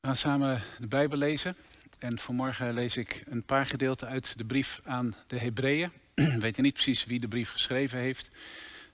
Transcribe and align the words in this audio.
We 0.00 0.06
gaan 0.06 0.16
samen 0.16 0.62
de 0.78 0.86
Bijbel 0.86 1.18
lezen. 1.18 1.56
En 1.98 2.18
vanmorgen 2.18 2.74
lees 2.74 2.96
ik 2.96 3.22
een 3.24 3.42
paar 3.42 3.66
gedeelten 3.66 4.08
uit 4.08 4.38
de 4.38 4.44
brief 4.44 4.80
aan 4.84 5.14
de 5.26 5.38
Hebreeën. 5.38 5.90
We 6.14 6.38
weten 6.38 6.62
niet 6.62 6.72
precies 6.72 7.04
wie 7.04 7.20
de 7.20 7.28
brief 7.28 7.50
geschreven 7.50 7.98
heeft. 7.98 8.28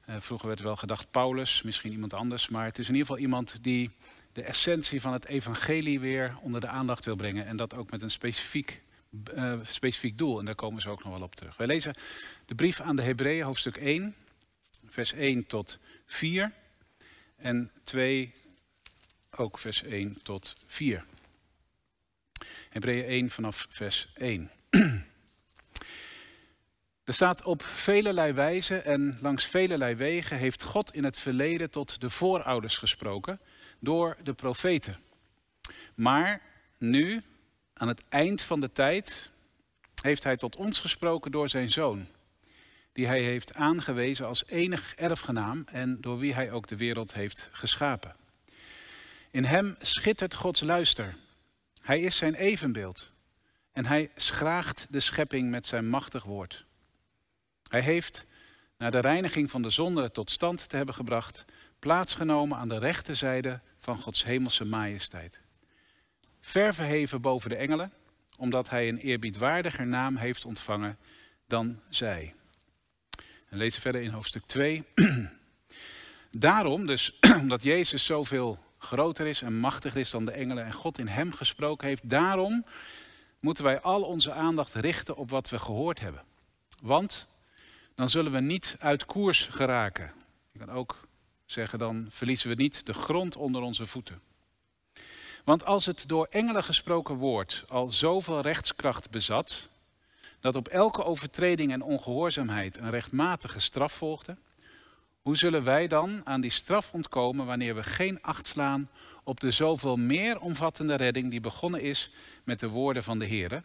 Uh, 0.08 0.16
vroeger 0.18 0.46
werd 0.46 0.58
er 0.58 0.64
wel 0.64 0.76
gedacht 0.76 1.10
Paulus, 1.10 1.62
misschien 1.62 1.92
iemand 1.92 2.14
anders. 2.14 2.48
Maar 2.48 2.64
het 2.64 2.78
is 2.78 2.88
in 2.88 2.94
ieder 2.94 3.06
geval 3.06 3.22
iemand 3.22 3.58
die 3.60 3.90
de 4.32 4.42
essentie 4.42 5.00
van 5.00 5.12
het 5.12 5.26
evangelie 5.26 6.00
weer 6.00 6.36
onder 6.40 6.60
de 6.60 6.68
aandacht 6.68 7.04
wil 7.04 7.16
brengen. 7.16 7.46
En 7.46 7.56
dat 7.56 7.74
ook 7.74 7.90
met 7.90 8.02
een 8.02 8.10
specifiek, 8.10 8.82
uh, 9.34 9.54
specifiek 9.62 10.18
doel. 10.18 10.38
En 10.38 10.44
daar 10.44 10.54
komen 10.54 10.82
ze 10.82 10.88
ook 10.88 11.04
nog 11.04 11.12
wel 11.12 11.22
op 11.22 11.34
terug. 11.34 11.56
Wij 11.56 11.66
lezen 11.66 11.94
de 12.46 12.54
brief 12.54 12.80
aan 12.80 12.96
de 12.96 13.02
Hebreeën, 13.02 13.44
hoofdstuk 13.44 13.76
1, 13.76 14.14
vers 14.86 15.12
1 15.12 15.46
tot 15.46 15.78
4. 16.06 16.52
En 17.36 17.70
2 17.84 18.32
ook 19.36 19.58
vers 19.58 19.82
1 19.82 20.22
tot 20.22 20.54
4. 20.66 21.04
Hebreeën 22.68 23.04
1 23.04 23.30
vanaf 23.30 23.66
vers 23.70 24.08
1. 24.14 24.50
Er 27.04 27.14
staat 27.14 27.44
op 27.44 27.62
velelei 27.62 28.32
wijze 28.32 28.76
en 28.76 29.18
langs 29.20 29.44
velelei 29.44 29.94
wegen 29.94 30.36
heeft 30.36 30.62
God 30.62 30.94
in 30.94 31.04
het 31.04 31.18
verleden 31.18 31.70
tot 31.70 32.00
de 32.00 32.10
voorouders 32.10 32.76
gesproken 32.76 33.40
door 33.78 34.16
de 34.22 34.34
profeten. 34.34 34.96
Maar 35.94 36.40
nu, 36.78 37.22
aan 37.72 37.88
het 37.88 38.02
eind 38.08 38.40
van 38.40 38.60
de 38.60 38.72
tijd, 38.72 39.30
heeft 40.02 40.24
hij 40.24 40.36
tot 40.36 40.56
ons 40.56 40.80
gesproken 40.80 41.30
door 41.30 41.48
zijn 41.48 41.70
zoon, 41.70 42.06
die 42.92 43.06
hij 43.06 43.22
heeft 43.22 43.54
aangewezen 43.54 44.26
als 44.26 44.46
enig 44.46 44.94
erfgenaam 44.94 45.64
en 45.66 46.00
door 46.00 46.18
wie 46.18 46.34
hij 46.34 46.52
ook 46.52 46.66
de 46.66 46.76
wereld 46.76 47.14
heeft 47.14 47.48
geschapen. 47.52 48.16
In 49.36 49.44
hem 49.44 49.76
schittert 49.78 50.34
Gods 50.34 50.60
luister. 50.60 51.16
Hij 51.80 52.00
is 52.00 52.16
zijn 52.16 52.34
evenbeeld. 52.34 53.10
En 53.72 53.86
hij 53.86 54.10
schraagt 54.14 54.86
de 54.90 55.00
schepping 55.00 55.50
met 55.50 55.66
zijn 55.66 55.88
machtig 55.88 56.24
woord. 56.24 56.64
Hij 57.68 57.80
heeft, 57.80 58.26
na 58.78 58.90
de 58.90 58.98
reiniging 58.98 59.50
van 59.50 59.62
de 59.62 59.70
zonde 59.70 60.10
tot 60.10 60.30
stand 60.30 60.68
te 60.68 60.76
hebben 60.76 60.94
gebracht, 60.94 61.44
plaatsgenomen 61.78 62.58
aan 62.58 62.68
de 62.68 62.78
rechterzijde 62.78 63.60
van 63.78 63.98
Gods 63.98 64.24
hemelse 64.24 64.64
majesteit. 64.64 65.40
Ver 66.40 66.74
verheven 66.74 67.20
boven 67.20 67.50
de 67.50 67.56
engelen, 67.56 67.92
omdat 68.36 68.70
hij 68.70 68.88
een 68.88 68.98
eerbiedwaardiger 68.98 69.86
naam 69.86 70.16
heeft 70.16 70.44
ontvangen 70.44 70.98
dan 71.46 71.80
zij. 71.88 72.34
En 73.48 73.58
lezen 73.58 73.82
verder 73.82 74.00
in 74.00 74.10
hoofdstuk 74.10 74.46
2. 74.46 74.84
Daarom, 76.30 76.86
dus 76.86 77.18
omdat 77.42 77.62
Jezus 77.62 78.04
zoveel 78.04 78.64
groter 78.86 79.26
is 79.26 79.42
en 79.42 79.58
machtiger 79.58 80.00
is 80.00 80.10
dan 80.10 80.24
de 80.24 80.32
engelen 80.32 80.64
en 80.64 80.72
God 80.72 80.98
in 80.98 81.08
hem 81.08 81.32
gesproken 81.32 81.88
heeft. 81.88 82.08
Daarom 82.08 82.64
moeten 83.40 83.64
wij 83.64 83.80
al 83.80 84.02
onze 84.02 84.32
aandacht 84.32 84.74
richten 84.74 85.16
op 85.16 85.30
wat 85.30 85.48
we 85.48 85.58
gehoord 85.58 86.00
hebben. 86.00 86.22
Want 86.82 87.26
dan 87.94 88.08
zullen 88.08 88.32
we 88.32 88.40
niet 88.40 88.76
uit 88.78 89.06
koers 89.06 89.48
geraken. 89.50 90.12
Je 90.52 90.58
kan 90.58 90.70
ook 90.70 91.00
zeggen, 91.46 91.78
dan 91.78 92.06
verliezen 92.08 92.48
we 92.48 92.54
niet 92.54 92.86
de 92.86 92.94
grond 92.94 93.36
onder 93.36 93.62
onze 93.62 93.86
voeten. 93.86 94.20
Want 95.44 95.64
als 95.64 95.86
het 95.86 96.08
door 96.08 96.26
engelen 96.30 96.64
gesproken 96.64 97.14
woord 97.14 97.64
al 97.68 97.88
zoveel 97.88 98.40
rechtskracht 98.40 99.10
bezat, 99.10 99.68
dat 100.40 100.56
op 100.56 100.68
elke 100.68 101.04
overtreding 101.04 101.72
en 101.72 101.82
ongehoorzaamheid 101.82 102.76
een 102.76 102.90
rechtmatige 102.90 103.60
straf 103.60 103.92
volgde, 103.92 104.36
hoe 105.26 105.36
zullen 105.36 105.64
wij 105.64 105.86
dan 105.86 106.20
aan 106.24 106.40
die 106.40 106.50
straf 106.50 106.92
ontkomen 106.92 107.46
wanneer 107.46 107.74
we 107.74 107.82
geen 107.82 108.22
acht 108.22 108.46
slaan 108.46 108.90
op 109.24 109.40
de 109.40 109.50
zoveel 109.50 109.96
meer 109.96 110.40
omvattende 110.40 110.94
redding 110.94 111.30
die 111.30 111.40
begonnen 111.40 111.80
is 111.80 112.10
met 112.44 112.60
de 112.60 112.68
woorden 112.68 113.04
van 113.04 113.18
de 113.18 113.24
Heer 113.24 113.62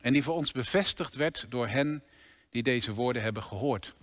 en 0.00 0.12
die 0.12 0.22
voor 0.22 0.34
ons 0.34 0.52
bevestigd 0.52 1.14
werd 1.14 1.46
door 1.48 1.68
hen 1.68 2.04
die 2.50 2.62
deze 2.62 2.94
woorden 2.94 3.22
hebben 3.22 3.42
gehoord. 3.42 3.94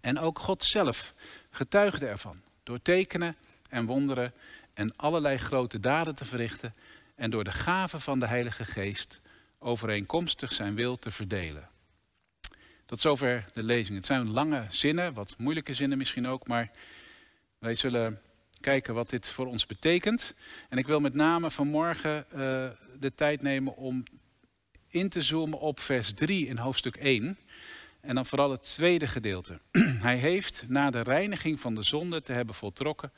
En 0.00 0.18
ook 0.18 0.38
God 0.38 0.64
zelf 0.64 1.14
getuigde 1.50 2.06
ervan 2.06 2.42
door 2.62 2.82
tekenen 2.82 3.36
en 3.68 3.86
wonderen 3.86 4.34
en 4.74 4.96
allerlei 4.96 5.38
grote 5.38 5.80
daden 5.80 6.14
te 6.14 6.24
verrichten 6.24 6.74
en 7.14 7.30
door 7.30 7.44
de 7.44 7.52
gave 7.52 8.00
van 8.00 8.18
de 8.18 8.26
Heilige 8.26 8.64
Geest 8.64 9.20
overeenkomstig 9.58 10.52
zijn 10.52 10.74
wil 10.74 10.96
te 10.96 11.10
verdelen. 11.10 11.68
Tot 12.86 13.00
zover 13.00 13.44
de 13.54 13.62
lezing. 13.62 13.96
Het 13.96 14.06
zijn 14.06 14.30
lange 14.30 14.66
zinnen, 14.68 15.14
wat 15.14 15.34
moeilijke 15.38 15.74
zinnen 15.74 15.98
misschien 15.98 16.26
ook, 16.26 16.46
maar 16.46 16.70
wij 17.58 17.74
zullen 17.74 18.20
kijken 18.60 18.94
wat 18.94 19.10
dit 19.10 19.26
voor 19.26 19.46
ons 19.46 19.66
betekent. 19.66 20.34
En 20.68 20.78
ik 20.78 20.86
wil 20.86 21.00
met 21.00 21.14
name 21.14 21.50
vanmorgen 21.50 22.24
uh, 22.28 22.38
de 22.98 23.12
tijd 23.14 23.42
nemen 23.42 23.76
om 23.76 24.02
in 24.88 25.08
te 25.08 25.22
zoomen 25.22 25.58
op 25.58 25.80
vers 25.80 26.12
3 26.14 26.46
in 26.46 26.56
hoofdstuk 26.56 26.96
1. 26.96 27.38
En 28.00 28.14
dan 28.14 28.26
vooral 28.26 28.50
het 28.50 28.62
tweede 28.62 29.06
gedeelte. 29.06 29.60
Hij 30.08 30.16
heeft 30.16 30.64
na 30.68 30.90
de 30.90 31.00
reiniging 31.00 31.60
van 31.60 31.74
de 31.74 31.82
zonde 31.82 32.22
te 32.22 32.32
hebben 32.32 32.54
voltrokken 32.54 33.12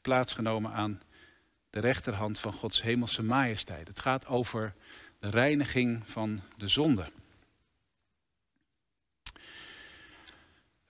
plaatsgenomen 0.00 0.72
aan 0.72 1.00
de 1.70 1.80
rechterhand 1.80 2.38
van 2.38 2.52
Gods 2.52 2.82
hemelse 2.82 3.22
majesteit. 3.22 3.88
Het 3.88 4.00
gaat 4.00 4.26
over 4.26 4.74
de 5.18 5.30
reiniging 5.30 6.08
van 6.08 6.40
de 6.56 6.68
zonde. 6.68 7.06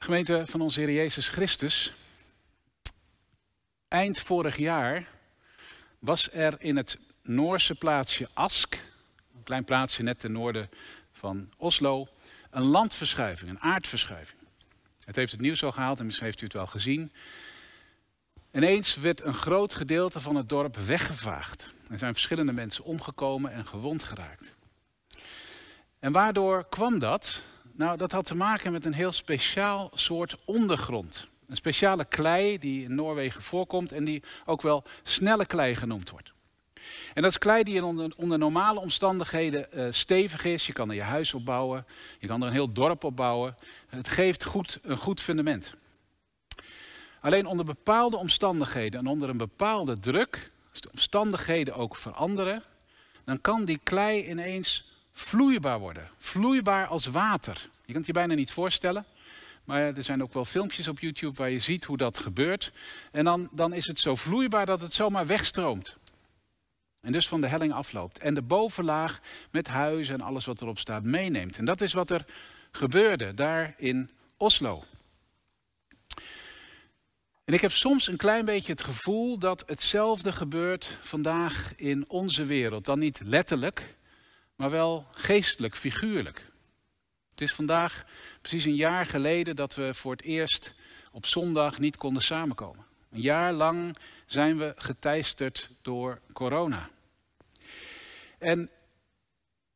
Gemeente 0.04 0.42
van 0.46 0.60
onze 0.60 0.80
Heer 0.80 0.92
Jezus 0.92 1.28
Christus. 1.28 1.92
Eind 3.88 4.20
vorig 4.20 4.56
jaar 4.56 5.08
was 5.98 6.28
er 6.32 6.54
in 6.58 6.76
het 6.76 6.98
Noorse 7.22 7.74
plaatsje 7.74 8.28
Ask, 8.32 8.74
een 9.36 9.42
klein 9.42 9.64
plaatsje 9.64 10.02
net 10.02 10.18
ten 10.18 10.32
noorden 10.32 10.70
van 11.12 11.50
Oslo, 11.56 12.06
een 12.50 12.62
landverschuiving, 12.62 13.50
een 13.50 13.60
aardverschuiving. 13.60 14.40
Het 15.04 15.16
heeft 15.16 15.32
het 15.32 15.40
nieuws 15.40 15.62
al 15.62 15.72
gehaald 15.72 15.98
en 15.98 16.04
misschien 16.04 16.26
heeft 16.26 16.40
u 16.40 16.44
het 16.44 16.54
wel 16.54 16.66
gezien. 16.66 17.12
Ineens 18.52 18.94
werd 18.94 19.22
een 19.22 19.34
groot 19.34 19.74
gedeelte 19.74 20.20
van 20.20 20.36
het 20.36 20.48
dorp 20.48 20.76
weggevaagd. 20.76 21.72
Er 21.90 21.98
zijn 21.98 22.12
verschillende 22.12 22.52
mensen 22.52 22.84
omgekomen 22.84 23.52
en 23.52 23.66
gewond 23.66 24.02
geraakt. 24.02 24.54
En 25.98 26.12
waardoor 26.12 26.68
kwam 26.68 26.98
dat? 26.98 27.42
Nou, 27.76 27.96
dat 27.96 28.12
had 28.12 28.24
te 28.24 28.34
maken 28.34 28.72
met 28.72 28.84
een 28.84 28.92
heel 28.92 29.12
speciaal 29.12 29.90
soort 29.94 30.36
ondergrond. 30.44 31.28
Een 31.46 31.56
speciale 31.56 32.04
klei 32.04 32.58
die 32.58 32.84
in 32.84 32.94
Noorwegen 32.94 33.42
voorkomt 33.42 33.92
en 33.92 34.04
die 34.04 34.22
ook 34.44 34.62
wel 34.62 34.84
snelle 35.02 35.46
klei 35.46 35.74
genoemd 35.74 36.10
wordt. 36.10 36.32
En 37.14 37.22
dat 37.22 37.30
is 37.30 37.38
klei 37.38 37.62
die 37.62 37.84
onder, 37.84 38.12
onder 38.16 38.38
normale 38.38 38.80
omstandigheden 38.80 39.66
uh, 39.72 39.86
stevig 39.90 40.44
is. 40.44 40.66
Je 40.66 40.72
kan 40.72 40.88
er 40.88 40.94
je 40.94 41.02
huis 41.02 41.34
op 41.34 41.44
bouwen, 41.44 41.86
je 42.18 42.26
kan 42.26 42.40
er 42.40 42.46
een 42.46 42.52
heel 42.52 42.72
dorp 42.72 43.04
op 43.04 43.16
bouwen. 43.16 43.54
Het 43.88 44.08
geeft 44.08 44.44
goed, 44.44 44.78
een 44.82 44.96
goed 44.96 45.20
fundament. 45.20 45.74
Alleen 47.20 47.46
onder 47.46 47.64
bepaalde 47.64 48.16
omstandigheden 48.16 49.00
en 49.00 49.06
onder 49.06 49.28
een 49.28 49.36
bepaalde 49.36 49.98
druk, 49.98 50.50
als 50.70 50.80
de 50.80 50.90
omstandigheden 50.90 51.74
ook 51.74 51.96
veranderen, 51.96 52.62
dan 53.24 53.40
kan 53.40 53.64
die 53.64 53.80
klei 53.82 54.28
ineens 54.28 54.93
vloeibaar 55.14 55.78
worden. 55.78 56.08
Vloeibaar 56.16 56.86
als 56.86 57.06
water. 57.06 57.68
Je 57.84 57.92
kunt 57.92 57.96
het 57.96 58.06
je 58.06 58.12
bijna 58.12 58.34
niet 58.34 58.50
voorstellen. 58.50 59.04
Maar 59.64 59.80
er 59.80 60.04
zijn 60.04 60.22
ook 60.22 60.32
wel 60.32 60.44
filmpjes 60.44 60.88
op 60.88 61.00
YouTube 61.00 61.36
waar 61.36 61.50
je 61.50 61.58
ziet 61.58 61.84
hoe 61.84 61.96
dat 61.96 62.18
gebeurt. 62.18 62.72
En 63.10 63.24
dan, 63.24 63.48
dan 63.52 63.72
is 63.72 63.86
het 63.86 63.98
zo 63.98 64.14
vloeibaar 64.14 64.66
dat 64.66 64.80
het 64.80 64.94
zomaar 64.94 65.26
wegstroomt. 65.26 65.96
En 67.00 67.12
dus 67.12 67.28
van 67.28 67.40
de 67.40 67.48
helling 67.48 67.72
afloopt. 67.72 68.18
En 68.18 68.34
de 68.34 68.42
bovenlaag 68.42 69.20
met 69.50 69.68
huizen 69.68 70.14
en 70.14 70.20
alles 70.20 70.44
wat 70.44 70.60
erop 70.60 70.78
staat 70.78 71.02
meeneemt. 71.02 71.58
En 71.58 71.64
dat 71.64 71.80
is 71.80 71.92
wat 71.92 72.10
er 72.10 72.24
gebeurde 72.70 73.34
daar 73.34 73.74
in 73.76 74.10
Oslo. 74.36 74.84
En 77.44 77.54
ik 77.54 77.60
heb 77.60 77.70
soms 77.70 78.08
een 78.08 78.16
klein 78.16 78.44
beetje 78.44 78.72
het 78.72 78.82
gevoel 78.82 79.38
dat 79.38 79.64
hetzelfde 79.66 80.32
gebeurt 80.32 80.98
vandaag 81.00 81.72
in 81.76 82.04
onze 82.08 82.44
wereld. 82.44 82.84
Dan 82.84 82.98
niet 82.98 83.20
letterlijk, 83.24 83.96
maar 84.56 84.70
wel 84.70 85.06
geestelijk, 85.10 85.76
figuurlijk. 85.76 86.52
Het 87.30 87.40
is 87.40 87.52
vandaag 87.52 88.04
precies 88.40 88.64
een 88.64 88.74
jaar 88.74 89.06
geleden 89.06 89.56
dat 89.56 89.74
we 89.74 89.94
voor 89.94 90.12
het 90.12 90.22
eerst 90.22 90.74
op 91.12 91.26
zondag 91.26 91.78
niet 91.78 91.96
konden 91.96 92.22
samenkomen. 92.22 92.84
Een 93.10 93.20
jaar 93.20 93.52
lang 93.52 93.96
zijn 94.26 94.58
we 94.58 94.72
geteisterd 94.76 95.70
door 95.82 96.20
corona. 96.32 96.88
En 98.38 98.70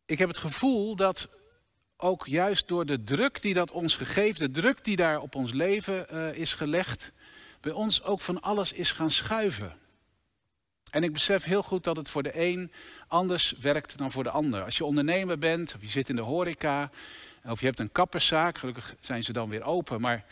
ik 0.07 0.19
heb 0.19 0.29
het 0.29 0.39
gevoel 0.39 0.97
dat 0.97 1.29
ook 1.97 2.27
juist 2.27 2.69
door 2.69 2.87
de 2.87 3.03
druk 3.05 3.43
die 3.43 3.55
dat 3.55 3.71
ons 3.71 3.95
gegeven, 3.95 4.53
de 4.53 4.61
druk 4.61 4.85
die 4.85 4.97
daar 4.97 5.21
op 5.21 5.35
ons 5.35 5.53
leven 5.53 6.07
uh, 6.15 6.35
is 6.35 6.55
gelegd, 6.55 7.13
bij 7.61 7.73
ons 7.73 8.03
ook 8.03 8.21
van 8.21 8.41
alles 8.41 8.73
is 8.73 8.93
gaan 8.93 9.11
schuiven. 9.11 9.79
En 10.91 11.03
ik 11.03 11.13
besef 11.13 11.45
heel 11.45 11.63
goed 11.63 11.85
dat 11.85 11.97
het 11.97 12.09
voor 12.09 12.23
de 12.23 12.41
een 12.41 12.73
anders 13.09 13.55
werkt 13.61 13.99
dan 13.99 14.11
voor 14.11 14.23
de 14.23 14.31
ander. 14.31 14.65
Als 14.65 14.77
je 14.77 14.85
ondernemer 14.85 15.39
bent, 15.39 15.75
of 15.75 15.81
je 15.81 15.89
zit 15.89 16.09
in 16.09 16.17
de 16.17 16.23
horeca, 16.23 16.91
of 17.45 17.61
je 17.61 17.67
hebt 17.67 17.81
een 17.81 17.93
kapperszaak, 17.93 18.59
gelukkig 18.59 18.95
zijn 19.01 19.23
ze 19.23 19.33
dan 19.33 19.49
weer 19.49 19.63
open. 19.63 20.01
Maar 20.01 20.25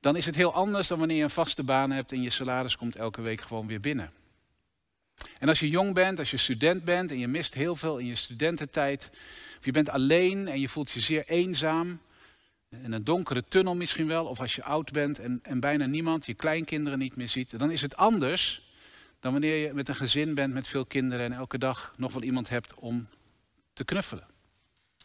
dan 0.00 0.16
is 0.16 0.26
het 0.26 0.36
heel 0.36 0.52
anders 0.52 0.86
dan 0.86 0.98
wanneer 0.98 1.16
je 1.16 1.22
een 1.22 1.30
vaste 1.30 1.62
baan 1.62 1.90
hebt 1.90 2.12
en 2.12 2.22
je 2.22 2.30
salaris 2.30 2.76
komt 2.76 2.96
elke 2.96 3.22
week 3.22 3.40
gewoon 3.40 3.66
weer 3.66 3.80
binnen. 3.80 4.10
En 5.38 5.48
als 5.48 5.60
je 5.60 5.68
jong 5.68 5.94
bent, 5.94 6.18
als 6.18 6.30
je 6.30 6.36
student 6.36 6.84
bent 6.84 7.10
en 7.10 7.18
je 7.18 7.28
mist 7.28 7.54
heel 7.54 7.76
veel 7.76 7.98
in 7.98 8.06
je 8.06 8.14
studententijd, 8.14 9.10
of 9.58 9.64
je 9.64 9.70
bent 9.70 9.88
alleen 9.88 10.48
en 10.48 10.60
je 10.60 10.68
voelt 10.68 10.90
je 10.90 11.00
zeer 11.00 11.24
eenzaam, 11.24 12.00
in 12.82 12.92
een 12.92 13.04
donkere 13.04 13.44
tunnel 13.48 13.74
misschien 13.74 14.06
wel, 14.06 14.26
of 14.26 14.40
als 14.40 14.54
je 14.54 14.64
oud 14.64 14.92
bent 14.92 15.18
en, 15.18 15.38
en 15.42 15.60
bijna 15.60 15.86
niemand, 15.86 16.26
je 16.26 16.34
kleinkinderen 16.34 16.98
niet 16.98 17.16
meer 17.16 17.28
ziet, 17.28 17.58
dan 17.58 17.70
is 17.70 17.80
het 17.80 17.96
anders 17.96 18.65
dan 19.20 19.32
wanneer 19.32 19.56
je 19.56 19.74
met 19.74 19.88
een 19.88 19.94
gezin 19.94 20.34
bent 20.34 20.52
met 20.54 20.68
veel 20.68 20.86
kinderen 20.86 21.24
en 21.24 21.32
elke 21.32 21.58
dag 21.58 21.94
nog 21.96 22.12
wel 22.12 22.22
iemand 22.22 22.48
hebt 22.48 22.74
om 22.74 23.08
te 23.72 23.84
knuffelen. 23.84 24.26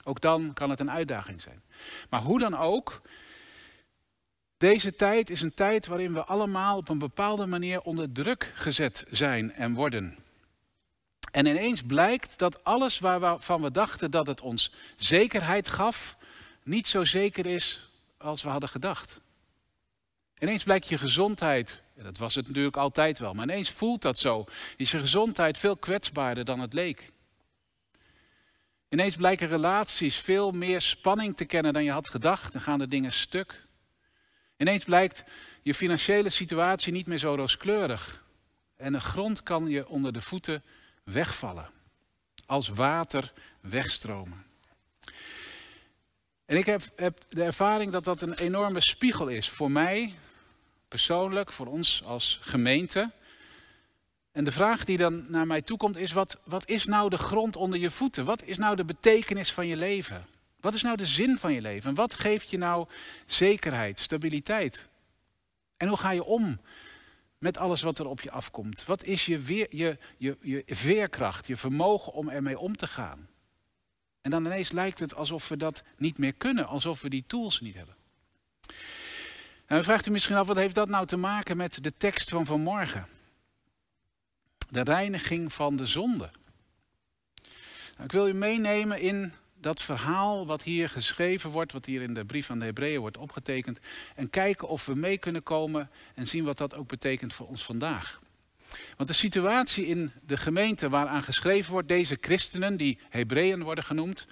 Ook 0.03 0.21
dan 0.21 0.53
kan 0.53 0.69
het 0.69 0.79
een 0.79 0.91
uitdaging 0.91 1.41
zijn. 1.41 1.61
Maar 2.09 2.21
hoe 2.21 2.39
dan 2.39 2.57
ook, 2.57 3.01
deze 4.57 4.95
tijd 4.95 5.29
is 5.29 5.41
een 5.41 5.53
tijd 5.53 5.87
waarin 5.87 6.13
we 6.13 6.23
allemaal 6.23 6.77
op 6.77 6.89
een 6.89 6.99
bepaalde 6.99 7.45
manier 7.45 7.81
onder 7.81 8.11
druk 8.11 8.51
gezet 8.55 9.05
zijn 9.09 9.51
en 9.51 9.73
worden. 9.73 10.17
En 11.31 11.45
ineens 11.45 11.81
blijkt 11.81 12.37
dat 12.37 12.63
alles 12.63 12.99
waarvan 12.99 13.61
we 13.61 13.71
dachten 13.71 14.11
dat 14.11 14.27
het 14.27 14.41
ons 14.41 14.71
zekerheid 14.95 15.67
gaf, 15.67 16.17
niet 16.63 16.87
zo 16.87 17.05
zeker 17.05 17.45
is 17.45 17.89
als 18.17 18.41
we 18.43 18.49
hadden 18.49 18.69
gedacht. 18.69 19.19
Ineens 20.39 20.63
blijkt 20.63 20.87
je 20.87 20.97
gezondheid, 20.97 21.81
dat 22.03 22.17
was 22.17 22.35
het 22.35 22.47
natuurlijk 22.47 22.77
altijd 22.77 23.19
wel, 23.19 23.33
maar 23.33 23.43
ineens 23.43 23.69
voelt 23.69 24.01
dat 24.01 24.17
zo, 24.17 24.45
is 24.75 24.91
je 24.91 24.99
gezondheid 24.99 25.57
veel 25.57 25.77
kwetsbaarder 25.77 26.45
dan 26.45 26.59
het 26.59 26.73
leek. 26.73 27.11
Ineens 28.91 29.15
blijken 29.15 29.47
relaties 29.47 30.17
veel 30.17 30.51
meer 30.51 30.81
spanning 30.81 31.37
te 31.37 31.45
kennen 31.45 31.73
dan 31.73 31.83
je 31.83 31.91
had 31.91 32.07
gedacht. 32.07 32.51
Dan 32.51 32.61
gaan 32.61 32.79
de 32.79 32.87
dingen 32.87 33.11
stuk. 33.11 33.67
Ineens 34.57 34.83
blijkt 34.83 35.23
je 35.61 35.73
financiële 35.73 36.29
situatie 36.29 36.93
niet 36.93 37.07
meer 37.07 37.17
zo 37.17 37.35
rooskleurig. 37.35 38.23
En 38.75 38.93
de 38.93 38.99
grond 38.99 39.43
kan 39.43 39.67
je 39.67 39.87
onder 39.87 40.13
de 40.13 40.21
voeten 40.21 40.63
wegvallen. 41.03 41.69
Als 42.45 42.67
water 42.67 43.33
wegstromen. 43.61 44.45
En 46.45 46.57
ik 46.57 46.65
heb, 46.65 46.81
heb, 46.95 47.19
de 47.29 47.43
ervaring 47.43 47.91
dat 47.91 48.03
dat 48.03 48.21
een 48.21 48.37
enorme 48.37 48.79
spiegel 48.79 49.27
is 49.27 49.49
voor 49.49 49.71
mij, 49.71 50.13
persoonlijk, 50.91 51.51
voor 51.51 51.67
ons 51.67 52.03
als 52.05 52.39
gemeente. 52.41 53.11
En 54.31 54.43
de 54.43 54.51
vraag 54.51 54.85
die 54.85 54.97
dan 54.97 55.25
naar 55.27 55.47
mij 55.47 55.61
toe 55.61 55.77
komt 55.77 55.97
is, 55.97 56.11
wat, 56.11 56.37
wat 56.43 56.69
is 56.69 56.85
nou 56.85 57.09
de 57.09 57.17
grond 57.17 57.55
onder 57.55 57.79
je 57.79 57.89
voeten? 57.89 58.25
Wat 58.25 58.43
is 58.43 58.57
nou 58.57 58.75
de 58.75 58.85
betekenis 58.85 59.53
van 59.53 59.67
je 59.67 59.75
leven? 59.75 60.25
Wat 60.59 60.73
is 60.73 60.81
nou 60.81 60.97
de 60.97 61.05
zin 61.05 61.37
van 61.37 61.53
je 61.53 61.61
leven? 61.61 61.89
En 61.89 61.95
wat 61.95 62.13
geeft 62.13 62.49
je 62.49 62.57
nou 62.57 62.87
zekerheid, 63.25 63.99
stabiliteit? 63.99 64.87
En 65.77 65.87
hoe 65.87 65.97
ga 65.97 66.11
je 66.11 66.23
om 66.23 66.59
met 67.37 67.57
alles 67.57 67.81
wat 67.81 67.99
er 67.99 68.07
op 68.07 68.21
je 68.21 68.31
afkomt? 68.31 68.85
Wat 68.85 69.03
is 69.03 69.25
je, 69.25 69.39
weer, 69.39 69.67
je, 69.69 69.97
je, 70.17 70.37
je 70.41 70.63
veerkracht, 70.65 71.47
je 71.47 71.57
vermogen 71.57 72.13
om 72.13 72.29
ermee 72.29 72.59
om 72.59 72.77
te 72.77 72.87
gaan? 72.87 73.29
En 74.21 74.31
dan 74.31 74.45
ineens 74.45 74.71
lijkt 74.71 74.99
het 74.99 75.15
alsof 75.15 75.47
we 75.47 75.57
dat 75.57 75.83
niet 75.97 76.17
meer 76.17 76.33
kunnen, 76.33 76.67
alsof 76.67 77.01
we 77.01 77.09
die 77.09 77.23
tools 77.27 77.61
niet 77.61 77.75
hebben. 77.75 77.95
En 79.71 79.77
dan 79.77 79.85
vraagt 79.85 80.07
u 80.07 80.11
misschien 80.11 80.35
af, 80.35 80.47
wat 80.47 80.55
heeft 80.55 80.75
dat 80.75 80.89
nou 80.89 81.05
te 81.05 81.17
maken 81.17 81.57
met 81.57 81.83
de 81.83 81.93
tekst 81.97 82.29
van 82.29 82.45
vanmorgen? 82.45 83.07
De 84.69 84.81
reiniging 84.81 85.53
van 85.53 85.75
de 85.75 85.85
zonde. 85.85 86.29
Nou, 87.91 88.03
ik 88.03 88.11
wil 88.11 88.27
u 88.27 88.33
meenemen 88.33 88.99
in 88.99 89.33
dat 89.59 89.81
verhaal 89.81 90.45
wat 90.45 90.63
hier 90.63 90.89
geschreven 90.89 91.49
wordt, 91.49 91.71
wat 91.71 91.85
hier 91.85 92.01
in 92.01 92.13
de 92.13 92.25
brief 92.25 92.45
van 92.45 92.59
de 92.59 92.65
Hebreeën 92.65 92.99
wordt 92.99 93.17
opgetekend. 93.17 93.79
En 94.15 94.29
kijken 94.29 94.67
of 94.67 94.85
we 94.85 94.95
mee 94.95 95.17
kunnen 95.17 95.43
komen 95.43 95.89
en 96.15 96.27
zien 96.27 96.43
wat 96.43 96.57
dat 96.57 96.75
ook 96.75 96.87
betekent 96.87 97.33
voor 97.33 97.47
ons 97.47 97.63
vandaag. 97.63 98.19
Want 98.97 99.09
de 99.09 99.15
situatie 99.15 99.85
in 99.85 100.11
de 100.25 100.37
gemeente 100.37 100.89
waaraan 100.89 101.23
geschreven 101.23 101.71
wordt, 101.71 101.87
deze 101.87 102.17
christenen, 102.21 102.77
die 102.77 102.99
Hebreeën 103.09 103.63
worden 103.63 103.83
genoemd, 103.83 104.27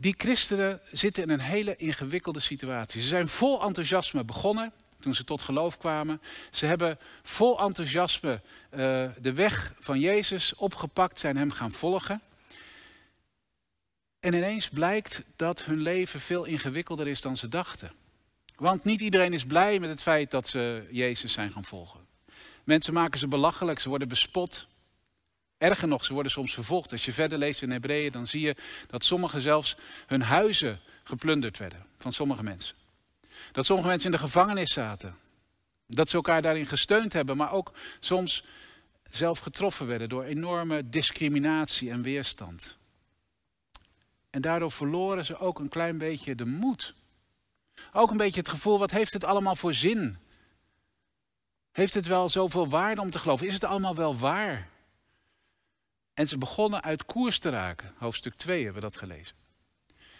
die 0.00 0.14
christenen 0.16 0.80
zitten 0.92 1.22
in 1.22 1.30
een 1.30 1.40
hele 1.40 1.76
ingewikkelde 1.76 2.40
situatie. 2.40 3.02
Ze 3.02 3.08
zijn 3.08 3.28
vol 3.28 3.62
enthousiasme 3.62 4.24
begonnen 4.24 4.72
toen 4.98 5.14
ze 5.14 5.24
tot 5.24 5.42
geloof 5.42 5.78
kwamen. 5.78 6.20
Ze 6.50 6.66
hebben 6.66 6.98
vol 7.22 7.60
enthousiasme 7.60 8.40
uh, 8.70 8.78
de 9.20 9.32
weg 9.32 9.74
van 9.78 10.00
Jezus 10.00 10.54
opgepakt, 10.54 11.18
zijn 11.18 11.36
hem 11.36 11.50
gaan 11.50 11.70
volgen. 11.70 12.20
En 14.20 14.34
ineens 14.34 14.68
blijkt 14.68 15.22
dat 15.36 15.64
hun 15.64 15.80
leven 15.80 16.20
veel 16.20 16.44
ingewikkelder 16.44 17.06
is 17.06 17.20
dan 17.20 17.36
ze 17.36 17.48
dachten. 17.48 17.92
Want 18.56 18.84
niet 18.84 19.00
iedereen 19.00 19.32
is 19.32 19.44
blij 19.44 19.78
met 19.78 19.90
het 19.90 20.02
feit 20.02 20.30
dat 20.30 20.48
ze 20.48 20.88
Jezus 20.90 21.32
zijn 21.32 21.50
gaan 21.50 21.64
volgen. 21.64 22.00
Mensen 22.64 22.92
maken 22.92 23.18
ze 23.18 23.28
belachelijk, 23.28 23.80
ze 23.80 23.88
worden 23.88 24.08
bespot. 24.08 24.66
Erger 25.58 25.88
nog, 25.88 26.04
ze 26.04 26.12
worden 26.12 26.32
soms 26.32 26.54
vervolgd. 26.54 26.92
Als 26.92 27.04
je 27.04 27.12
verder 27.12 27.38
leest 27.38 27.62
in 27.62 27.70
Hebreeën, 27.70 28.12
dan 28.12 28.26
zie 28.26 28.40
je 28.40 28.56
dat 28.86 29.04
sommigen 29.04 29.40
zelfs 29.40 29.76
hun 30.06 30.22
huizen 30.22 30.80
geplunderd 31.04 31.58
werden 31.58 31.86
van 31.96 32.12
sommige 32.12 32.42
mensen. 32.42 32.76
Dat 33.52 33.66
sommige 33.66 33.88
mensen 33.88 34.12
in 34.12 34.16
de 34.16 34.22
gevangenis 34.22 34.72
zaten. 34.72 35.16
Dat 35.86 36.08
ze 36.08 36.16
elkaar 36.16 36.42
daarin 36.42 36.66
gesteund 36.66 37.12
hebben, 37.12 37.36
maar 37.36 37.52
ook 37.52 37.72
soms 38.00 38.44
zelf 39.10 39.38
getroffen 39.38 39.86
werden 39.86 40.08
door 40.08 40.24
enorme 40.24 40.88
discriminatie 40.88 41.90
en 41.90 42.02
weerstand. 42.02 42.76
En 44.30 44.40
daardoor 44.40 44.70
verloren 44.70 45.24
ze 45.24 45.38
ook 45.38 45.58
een 45.58 45.68
klein 45.68 45.98
beetje 45.98 46.34
de 46.34 46.46
moed. 46.46 46.94
Ook 47.92 48.10
een 48.10 48.16
beetje 48.16 48.40
het 48.40 48.48
gevoel, 48.48 48.78
wat 48.78 48.90
heeft 48.90 49.12
het 49.12 49.24
allemaal 49.24 49.56
voor 49.56 49.74
zin? 49.74 50.18
Heeft 51.72 51.94
het 51.94 52.06
wel 52.06 52.28
zoveel 52.28 52.68
waarde 52.68 53.00
om 53.00 53.10
te 53.10 53.18
geloven? 53.18 53.46
Is 53.46 53.54
het 53.54 53.64
allemaal 53.64 53.94
wel 53.94 54.16
waar? 54.18 54.68
En 56.18 56.28
ze 56.28 56.38
begonnen 56.38 56.82
uit 56.82 57.04
koers 57.04 57.38
te 57.38 57.48
raken. 57.48 57.94
Hoofdstuk 57.96 58.34
2 58.34 58.64
hebben 58.64 58.82
we 58.82 58.88
dat 58.88 58.96
gelezen. 58.96 59.36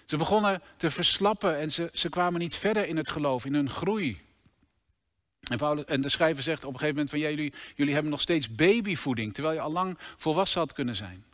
Ze 0.05 0.17
begonnen 0.17 0.63
te 0.77 0.91
verslappen 0.91 1.59
en 1.59 1.71
ze, 1.71 1.91
ze 1.93 2.09
kwamen 2.09 2.41
niet 2.41 2.57
verder 2.57 2.87
in 2.87 2.97
het 2.97 3.11
geloof, 3.11 3.45
in 3.45 3.55
hun 3.55 3.71
groei. 3.71 4.21
En, 5.41 5.87
en 5.87 6.01
de 6.01 6.09
schrijver 6.09 6.43
zegt 6.43 6.65
op 6.65 6.73
een 6.73 6.79
gegeven 6.79 6.95
moment 6.95 7.11
van 7.11 7.19
jullie, 7.19 7.53
jullie 7.75 7.93
hebben 7.93 8.11
nog 8.11 8.21
steeds 8.21 8.55
babyvoeding, 8.55 9.35
terwijl 9.35 9.55
je 9.55 9.61
al 9.61 9.73
lang 9.73 9.99
volwassen 10.17 10.61
had 10.61 10.73
kunnen 10.73 10.97
zijn. 10.97 11.25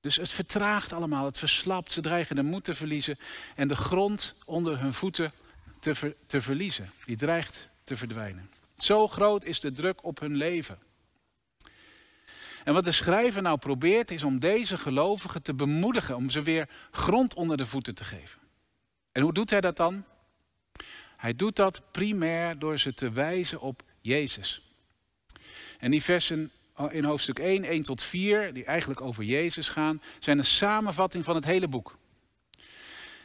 Dus 0.00 0.16
het 0.16 0.30
vertraagt 0.30 0.92
allemaal, 0.92 1.24
het 1.24 1.38
verslapt, 1.38 1.92
ze 1.92 2.00
dreigen 2.00 2.36
de 2.36 2.42
moed 2.42 2.64
te 2.64 2.74
verliezen 2.74 3.18
en 3.54 3.68
de 3.68 3.76
grond 3.76 4.34
onder 4.44 4.80
hun 4.80 4.92
voeten 4.92 5.32
te, 5.80 6.14
te 6.26 6.40
verliezen. 6.40 6.90
Die 7.04 7.16
dreigt 7.16 7.68
te 7.84 7.96
verdwijnen. 7.96 8.50
Zo 8.76 9.08
groot 9.08 9.44
is 9.44 9.60
de 9.60 9.72
druk 9.72 10.04
op 10.04 10.20
hun 10.20 10.36
leven. 10.36 10.78
En 12.64 12.74
wat 12.74 12.84
de 12.84 12.92
schrijver 12.92 13.42
nou 13.42 13.58
probeert 13.58 14.10
is 14.10 14.22
om 14.22 14.38
deze 14.38 14.78
gelovigen 14.78 15.42
te 15.42 15.54
bemoedigen, 15.54 16.16
om 16.16 16.30
ze 16.30 16.42
weer 16.42 16.68
grond 16.90 17.34
onder 17.34 17.56
de 17.56 17.66
voeten 17.66 17.94
te 17.94 18.04
geven. 18.04 18.40
En 19.12 19.22
hoe 19.22 19.32
doet 19.32 19.50
hij 19.50 19.60
dat 19.60 19.76
dan? 19.76 20.04
Hij 21.16 21.34
doet 21.34 21.56
dat 21.56 21.82
primair 21.90 22.58
door 22.58 22.78
ze 22.78 22.94
te 22.94 23.10
wijzen 23.10 23.60
op 23.60 23.82
Jezus. 24.00 24.72
En 25.78 25.90
die 25.90 26.02
versen 26.02 26.50
in 26.88 27.04
hoofdstuk 27.04 27.38
1, 27.38 27.64
1 27.64 27.82
tot 27.82 28.02
4, 28.02 28.52
die 28.52 28.64
eigenlijk 28.64 29.00
over 29.00 29.24
Jezus 29.24 29.68
gaan, 29.68 30.02
zijn 30.18 30.38
een 30.38 30.44
samenvatting 30.44 31.24
van 31.24 31.34
het 31.34 31.44
hele 31.44 31.68
boek. 31.68 31.98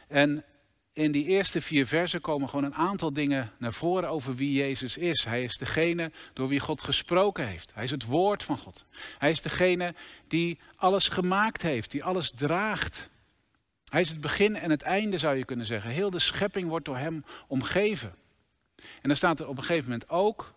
En 0.08 0.44
in 0.92 1.12
die 1.12 1.24
eerste 1.24 1.60
vier 1.60 1.86
versen 1.86 2.20
komen 2.20 2.48
gewoon 2.48 2.64
een 2.64 2.74
aantal 2.74 3.12
dingen 3.12 3.52
naar 3.58 3.72
voren 3.72 4.08
over 4.08 4.34
wie 4.34 4.52
Jezus 4.52 4.96
is. 4.96 5.24
Hij 5.24 5.44
is 5.44 5.56
degene 5.56 6.10
door 6.32 6.48
wie 6.48 6.60
God 6.60 6.82
gesproken 6.82 7.46
heeft. 7.46 7.74
Hij 7.74 7.84
is 7.84 7.90
het 7.90 8.04
woord 8.04 8.42
van 8.42 8.56
God. 8.56 8.84
Hij 9.18 9.30
is 9.30 9.42
degene 9.42 9.94
die 10.28 10.58
alles 10.76 11.08
gemaakt 11.08 11.62
heeft, 11.62 11.90
die 11.90 12.04
alles 12.04 12.30
draagt. 12.30 13.08
Hij 13.84 14.00
is 14.00 14.08
het 14.08 14.20
begin 14.20 14.56
en 14.56 14.70
het 14.70 14.82
einde, 14.82 15.18
zou 15.18 15.36
je 15.36 15.44
kunnen 15.44 15.66
zeggen. 15.66 15.90
Heel 15.90 16.10
de 16.10 16.18
schepping 16.18 16.68
wordt 16.68 16.84
door 16.84 16.96
hem 16.96 17.24
omgeven. 17.46 18.14
En 18.76 19.08
dan 19.08 19.16
staat 19.16 19.40
er 19.40 19.48
op 19.48 19.56
een 19.56 19.62
gegeven 19.64 19.90
moment 19.90 20.08
ook 20.08 20.54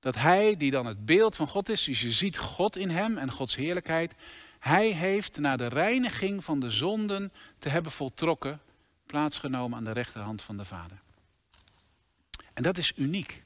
dat 0.00 0.14
hij, 0.14 0.56
die 0.56 0.70
dan 0.70 0.86
het 0.86 1.04
beeld 1.04 1.36
van 1.36 1.48
God 1.48 1.68
is, 1.68 1.84
dus 1.84 2.00
je 2.00 2.12
ziet 2.12 2.38
God 2.38 2.76
in 2.76 2.90
hem 2.90 3.18
en 3.18 3.30
Gods 3.30 3.56
heerlijkheid, 3.56 4.14
hij 4.58 4.88
heeft 4.88 5.38
na 5.38 5.56
de 5.56 5.66
reiniging 5.66 6.44
van 6.44 6.60
de 6.60 6.70
zonden 6.70 7.32
te 7.58 7.68
hebben 7.68 7.92
voltrokken, 7.92 8.60
plaatsgenomen 9.06 9.78
aan 9.78 9.84
de 9.84 9.92
rechterhand 9.92 10.42
van 10.42 10.56
de 10.56 10.64
Vader. 10.64 11.00
En 12.54 12.62
dat 12.62 12.78
is 12.78 12.92
uniek. 12.96 13.44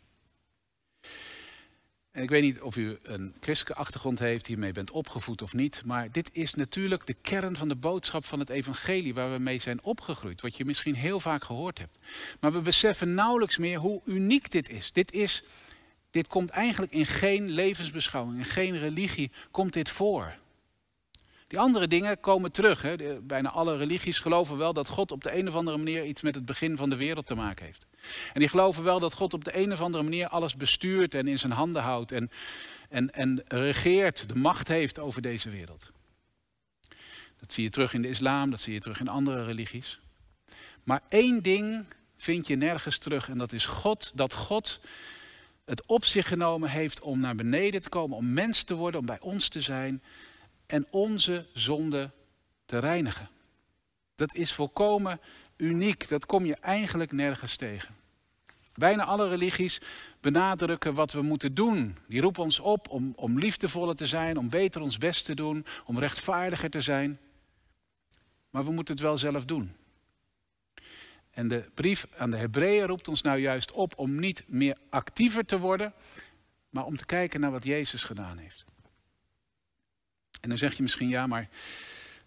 En 2.11 2.23
ik 2.23 2.31
weet 2.31 2.43
niet 2.43 2.61
of 2.61 2.77
u 2.77 2.99
een 3.03 3.35
christelijke 3.41 3.81
achtergrond 3.81 4.19
heeft, 4.19 4.47
hiermee 4.47 4.73
bent 4.73 4.91
opgevoed 4.91 5.43
of 5.43 5.53
niet. 5.53 5.83
Maar 5.85 6.13
dit 6.13 6.31
is 6.33 6.55
natuurlijk 6.55 7.07
de 7.07 7.15
kern 7.15 7.57
van 7.57 7.69
de 7.69 7.77
boodschap 7.77 8.25
van 8.25 8.39
het 8.39 8.49
evangelie 8.49 9.15
waar 9.15 9.33
we 9.33 9.39
mee 9.39 9.59
zijn 9.59 9.83
opgegroeid. 9.83 10.41
Wat 10.41 10.57
je 10.57 10.65
misschien 10.65 10.95
heel 10.95 11.21
vaak 11.21 11.45
gehoord 11.45 11.79
hebt. 11.79 11.99
Maar 12.41 12.53
we 12.53 12.61
beseffen 12.61 13.15
nauwelijks 13.15 13.59
meer 13.59 13.79
hoe 13.79 14.01
uniek 14.05 14.51
dit 14.51 14.69
is. 14.69 14.93
Dit, 14.93 15.13
is, 15.13 15.43
dit 16.11 16.27
komt 16.27 16.51
eigenlijk 16.51 16.93
in 16.93 17.07
geen 17.07 17.51
levensbeschouwing, 17.51 18.39
in 18.39 18.45
geen 18.45 18.79
religie 18.79 19.31
komt 19.51 19.73
dit 19.73 19.89
voor. 19.89 20.39
Die 21.51 21.59
andere 21.59 21.89
dingen 21.89 22.21
komen 22.21 22.53
terug. 22.53 22.83
Hè. 22.83 23.23
bijna 23.23 23.51
alle 23.51 23.77
religies 23.77 24.19
geloven 24.19 24.57
wel 24.57 24.73
dat 24.73 24.89
God 24.89 25.13
op 25.13 25.23
de 25.23 25.37
een 25.37 25.49
of 25.49 25.55
andere 25.55 25.77
manier 25.77 26.05
iets 26.05 26.23
met 26.23 26.35
het 26.35 26.45
begin 26.45 26.77
van 26.77 26.91
de 26.91 26.97
wereld 26.97 27.27
te 27.27 27.35
maken 27.35 27.65
heeft. 27.65 27.87
En 28.33 28.41
die 28.41 28.49
geloven 28.49 28.85
wel 28.85 28.99
dat 28.99 29.15
God 29.15 29.35
op 29.35 29.45
de 29.45 29.57
een 29.57 29.73
of 29.73 29.81
andere 29.81 30.03
manier 30.03 30.29
alles 30.29 30.57
bestuurt 30.57 31.15
en 31.15 31.29
in 31.29 31.39
zijn 31.39 31.53
handen 31.53 31.83
houdt. 31.83 32.13
En, 32.13 32.31
en, 32.89 33.11
en 33.11 33.43
regeert, 33.47 34.29
de 34.29 34.35
macht 34.35 34.69
heeft 34.69 34.99
over 34.99 35.23
deze 35.23 35.51
wereld. 35.51 35.91
Dat 37.41 37.53
zie 37.53 37.65
je 37.65 37.71
terug 37.71 37.95
in 37.95 38.03
de 38.03 38.09
islam, 38.09 38.51
dat 38.51 38.61
zie 38.61 38.73
je 38.73 38.81
terug 38.81 39.01
in 39.01 39.09
andere 39.09 39.45
religies. 39.45 40.01
Maar 40.85 41.03
één 41.09 41.43
ding 41.43 41.85
vind 42.17 42.47
je 42.47 42.57
nergens 42.57 42.99
terug 42.99 43.29
en 43.29 43.39
dat 43.39 43.53
is 43.53 43.67
God, 43.67 44.13
dat 44.15 44.33
God 44.33 44.81
het 45.65 45.87
op 45.87 46.05
zich 46.05 46.29
genomen 46.29 46.71
heeft 46.71 47.01
om 47.01 47.21
naar 47.21 47.35
beneden 47.35 47.83
te 47.83 47.89
komen, 47.89 48.17
om 48.17 48.33
mens 48.33 48.63
te 48.63 48.75
worden, 48.75 49.01
om 49.01 49.07
bij 49.07 49.21
ons 49.21 49.49
te 49.49 49.61
zijn 49.61 50.03
en 50.71 50.87
onze 50.91 51.47
zonde 51.53 52.11
te 52.65 52.79
reinigen. 52.79 53.29
Dat 54.15 54.35
is 54.35 54.53
volkomen 54.53 55.21
uniek, 55.57 56.09
dat 56.09 56.27
kom 56.27 56.45
je 56.45 56.55
eigenlijk 56.55 57.13
nergens 57.13 57.57
tegen. 57.57 57.95
Bijna 58.75 59.05
alle 59.05 59.29
religies 59.29 59.81
benadrukken 60.21 60.95
wat 60.95 61.13
we 61.13 61.23
moeten 61.23 61.55
doen. 61.55 61.97
Die 62.09 62.21
roepen 62.21 62.43
ons 62.43 62.61
op 62.61 62.89
om, 62.89 63.13
om 63.17 63.39
liefdevoller 63.39 63.95
te 63.95 64.07
zijn, 64.07 64.37
om 64.37 64.49
beter 64.49 64.81
ons 64.81 64.99
best 64.99 65.25
te 65.25 65.35
doen, 65.35 65.67
om 65.85 65.99
rechtvaardiger 65.99 66.71
te 66.71 66.81
zijn. 66.81 67.19
Maar 68.51 68.65
we 68.65 68.73
moeten 68.73 68.95
het 68.95 69.03
wel 69.03 69.17
zelf 69.17 69.45
doen. 69.45 69.77
En 71.31 71.49
de 71.49 71.71
brief 71.75 72.07
aan 72.17 72.31
de 72.31 72.37
Hebreeën 72.37 72.87
roept 72.87 73.09
ons 73.09 73.23
nou 73.23 73.39
juist 73.39 73.73
op 73.73 73.99
om 73.99 74.21
niet 74.21 74.45
meer 74.47 74.77
actiever 74.91 75.45
te 75.45 75.59
worden, 75.59 75.93
maar 76.71 76.85
om 76.85 76.97
te 76.97 77.07
kijken 77.07 77.41
naar 77.41 77.51
wat 77.51 77.65
Jezus 77.65 78.05
gedaan 78.05 78.39
heeft. 78.39 78.70
En 80.41 80.49
dan 80.49 80.59
zeg 80.59 80.77
je 80.77 80.83
misschien 80.83 81.09
ja, 81.09 81.27
maar 81.27 81.49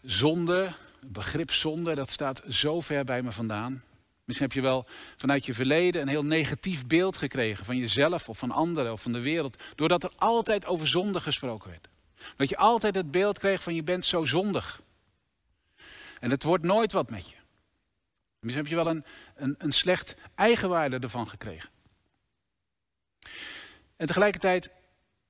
zonde, 0.02 0.74
het 1.00 1.12
begrip 1.12 1.52
zonde, 1.52 1.96
dat 1.96 2.10
staat 2.10 2.42
zo 2.50 2.80
ver 2.80 3.04
bij 3.04 3.22
me 3.22 3.32
vandaan. 3.32 3.84
Misschien 4.26 4.48
heb 4.48 4.56
je 4.56 4.62
wel 4.62 4.86
vanuit 5.16 5.46
je 5.46 5.54
verleden 5.54 6.02
een 6.02 6.08
heel 6.08 6.26
negatief 6.26 6.88
beeld 6.88 7.18
gekregen 7.18 7.66
van 7.66 7.78
jezelf 7.78 8.30
of 8.30 8.38
van 8.38 8.52
anderen 8.52 8.92
of 8.92 9.02
van 9.02 9.14
de 9.14 9.20
wereld, 9.20 9.62
doordat 9.76 10.04
er 10.04 10.12
altijd 10.16 10.66
over 10.66 10.88
zonde 10.88 11.22
gesproken 11.22 11.70
werd. 11.70 11.88
Dat 12.36 12.50
je 12.50 12.58
altijd 12.58 12.96
het 12.96 13.12
beeld 13.12 13.40
kreeg 13.40 13.64
van 13.64 13.76
je 13.76 13.84
bent 13.84 14.06
zo 14.06 14.26
zondig. 14.26 14.82
En 16.20 16.30
het 16.30 16.44
wordt 16.44 16.64
nooit 16.64 16.92
wat 16.92 17.10
met 17.10 17.30
je. 17.30 17.36
Misschien 18.40 18.64
heb 18.64 18.72
je 18.74 18.84
wel 18.84 18.88
een, 18.88 19.06
een, 19.36 19.56
een 19.58 19.72
slecht 19.72 20.16
eigenwaarde 20.36 21.00
ervan 21.00 21.28
gekregen. 21.28 21.70
En 23.96 24.06
tegelijkertijd 24.06 24.72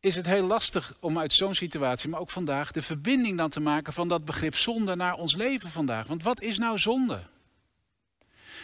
is 0.03 0.15
het 0.15 0.25
heel 0.25 0.45
lastig 0.45 0.93
om 0.99 1.19
uit 1.19 1.33
zo'n 1.33 1.55
situatie, 1.55 2.09
maar 2.09 2.19
ook 2.19 2.29
vandaag, 2.29 2.71
de 2.71 2.81
verbinding 2.81 3.37
dan 3.37 3.49
te 3.49 3.59
maken 3.59 3.93
van 3.93 4.07
dat 4.07 4.25
begrip 4.25 4.55
zonde 4.55 4.95
naar 4.95 5.13
ons 5.13 5.35
leven 5.35 5.69
vandaag. 5.69 6.07
Want 6.07 6.23
wat 6.23 6.41
is 6.41 6.57
nou 6.57 6.79
zonde? 6.79 7.21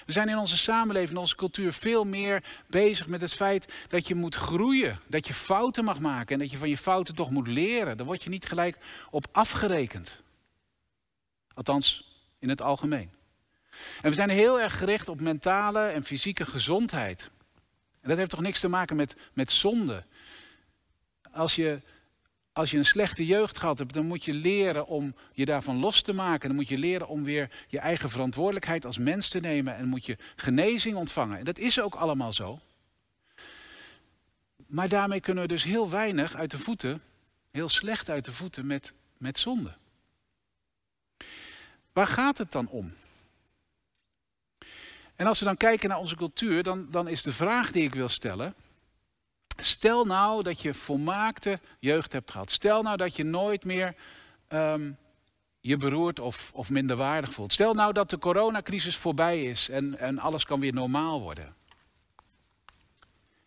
We 0.05 0.11
zijn 0.11 0.29
in 0.29 0.37
onze 0.37 0.57
samenleving, 0.57 1.11
in 1.11 1.17
onze 1.17 1.35
cultuur 1.35 1.73
veel 1.73 2.03
meer 2.03 2.43
bezig 2.67 3.07
met 3.07 3.21
het 3.21 3.33
feit 3.33 3.73
dat 3.87 4.07
je 4.07 4.15
moet 4.15 4.35
groeien. 4.35 4.99
Dat 5.07 5.27
je 5.27 5.33
fouten 5.33 5.83
mag 5.83 5.99
maken 5.99 6.33
en 6.33 6.39
dat 6.39 6.51
je 6.51 6.57
van 6.57 6.69
je 6.69 6.77
fouten 6.77 7.15
toch 7.15 7.29
moet 7.29 7.47
leren. 7.47 7.97
Daar 7.97 8.05
word 8.05 8.23
je 8.23 8.29
niet 8.29 8.45
gelijk 8.45 8.77
op 9.09 9.27
afgerekend. 9.31 10.21
Althans, 11.53 12.17
in 12.39 12.49
het 12.49 12.61
algemeen. 12.61 13.11
En 14.01 14.09
we 14.09 14.15
zijn 14.15 14.29
heel 14.29 14.59
erg 14.59 14.77
gericht 14.77 15.09
op 15.09 15.21
mentale 15.21 15.79
en 15.79 16.03
fysieke 16.03 16.45
gezondheid. 16.45 17.29
En 18.01 18.09
dat 18.09 18.17
heeft 18.17 18.29
toch 18.29 18.41
niks 18.41 18.59
te 18.59 18.67
maken 18.67 18.95
met, 18.95 19.15
met 19.33 19.51
zonde. 19.51 20.03
Als 21.31 21.55
je, 21.55 21.81
als 22.53 22.71
je 22.71 22.77
een 22.77 22.85
slechte 22.85 23.25
jeugd 23.25 23.57
gehad 23.57 23.77
hebt, 23.77 23.93
dan 23.93 24.05
moet 24.05 24.23
je 24.23 24.33
leren 24.33 24.87
om 24.87 25.15
je 25.33 25.45
daarvan 25.45 25.79
los 25.79 26.01
te 26.01 26.13
maken. 26.13 26.47
Dan 26.47 26.57
moet 26.57 26.67
je 26.67 26.77
leren 26.77 27.07
om 27.07 27.23
weer 27.23 27.65
je 27.67 27.79
eigen 27.79 28.09
verantwoordelijkheid 28.09 28.85
als 28.85 28.97
mens 28.97 29.29
te 29.29 29.39
nemen. 29.39 29.75
En 29.75 29.87
moet 29.87 30.05
je 30.05 30.17
genezing 30.35 30.95
ontvangen. 30.95 31.37
En 31.37 31.45
dat 31.45 31.57
is 31.57 31.81
ook 31.81 31.95
allemaal 31.95 32.33
zo. 32.33 32.59
Maar 34.67 34.89
daarmee 34.89 35.19
kunnen 35.19 35.43
we 35.43 35.49
dus 35.49 35.63
heel 35.63 35.89
weinig 35.89 36.35
uit 36.35 36.51
de 36.51 36.59
voeten, 36.59 37.01
heel 37.51 37.69
slecht 37.69 38.09
uit 38.09 38.25
de 38.25 38.31
voeten 38.31 38.67
met, 38.67 38.93
met 39.17 39.39
zonde. 39.39 39.73
Waar 41.93 42.07
gaat 42.07 42.37
het 42.37 42.51
dan 42.51 42.67
om? 42.67 42.93
En 45.15 45.27
als 45.27 45.39
we 45.39 45.45
dan 45.45 45.57
kijken 45.57 45.89
naar 45.89 45.97
onze 45.97 46.15
cultuur, 46.15 46.63
dan, 46.63 46.87
dan 46.91 47.07
is 47.07 47.21
de 47.21 47.33
vraag 47.33 47.71
die 47.71 47.83
ik 47.83 47.93
wil 47.93 48.09
stellen. 48.09 48.55
Stel 49.61 50.05
nou 50.05 50.43
dat 50.43 50.61
je 50.61 50.73
volmaakte 50.73 51.59
jeugd 51.79 52.11
hebt 52.11 52.31
gehad. 52.31 52.51
Stel 52.51 52.81
nou 52.81 52.97
dat 52.97 53.15
je 53.15 53.23
nooit 53.23 53.65
meer 53.65 53.95
um, 54.49 54.97
je 55.59 55.77
beroerd 55.77 56.19
of, 56.19 56.51
of 56.53 56.69
minderwaardig 56.69 57.33
voelt. 57.33 57.53
Stel 57.53 57.73
nou 57.73 57.93
dat 57.93 58.09
de 58.09 58.17
coronacrisis 58.17 58.97
voorbij 58.97 59.43
is 59.43 59.69
en, 59.69 59.97
en 59.97 60.19
alles 60.19 60.45
kan 60.45 60.59
weer 60.59 60.73
normaal 60.73 61.21
worden. 61.21 61.55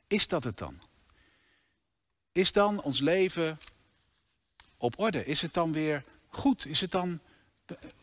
Is 0.07 0.28
dat 0.28 0.45
het 0.45 0.59
dan? 0.59 0.81
Is 2.33 2.52
dan 2.52 2.83
ons 2.83 3.00
leven 3.00 3.59
op 4.76 4.99
orde? 4.99 5.25
Is 5.25 5.42
het 5.42 5.52
dan 5.52 5.73
weer 5.73 6.04
goed? 6.28 6.66
Is, 6.66 6.81
het 6.81 6.90
dan, 6.90 7.21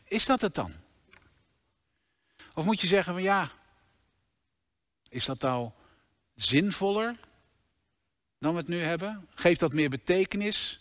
is 0.03 0.25
dat 0.25 0.41
het 0.41 0.55
dan? 0.55 0.73
Of 2.53 2.65
moet 2.65 2.81
je 2.81 2.87
zeggen 2.87 3.13
van 3.13 3.23
ja, 3.23 3.51
is 5.09 5.25
dat 5.25 5.41
nou 5.41 5.69
zinvoller 6.35 7.15
dan 8.39 8.51
we 8.53 8.59
het 8.59 8.67
nu 8.67 8.81
hebben? 8.83 9.27
Geeft 9.35 9.59
dat 9.59 9.73
meer 9.73 9.89
betekenis? 9.89 10.79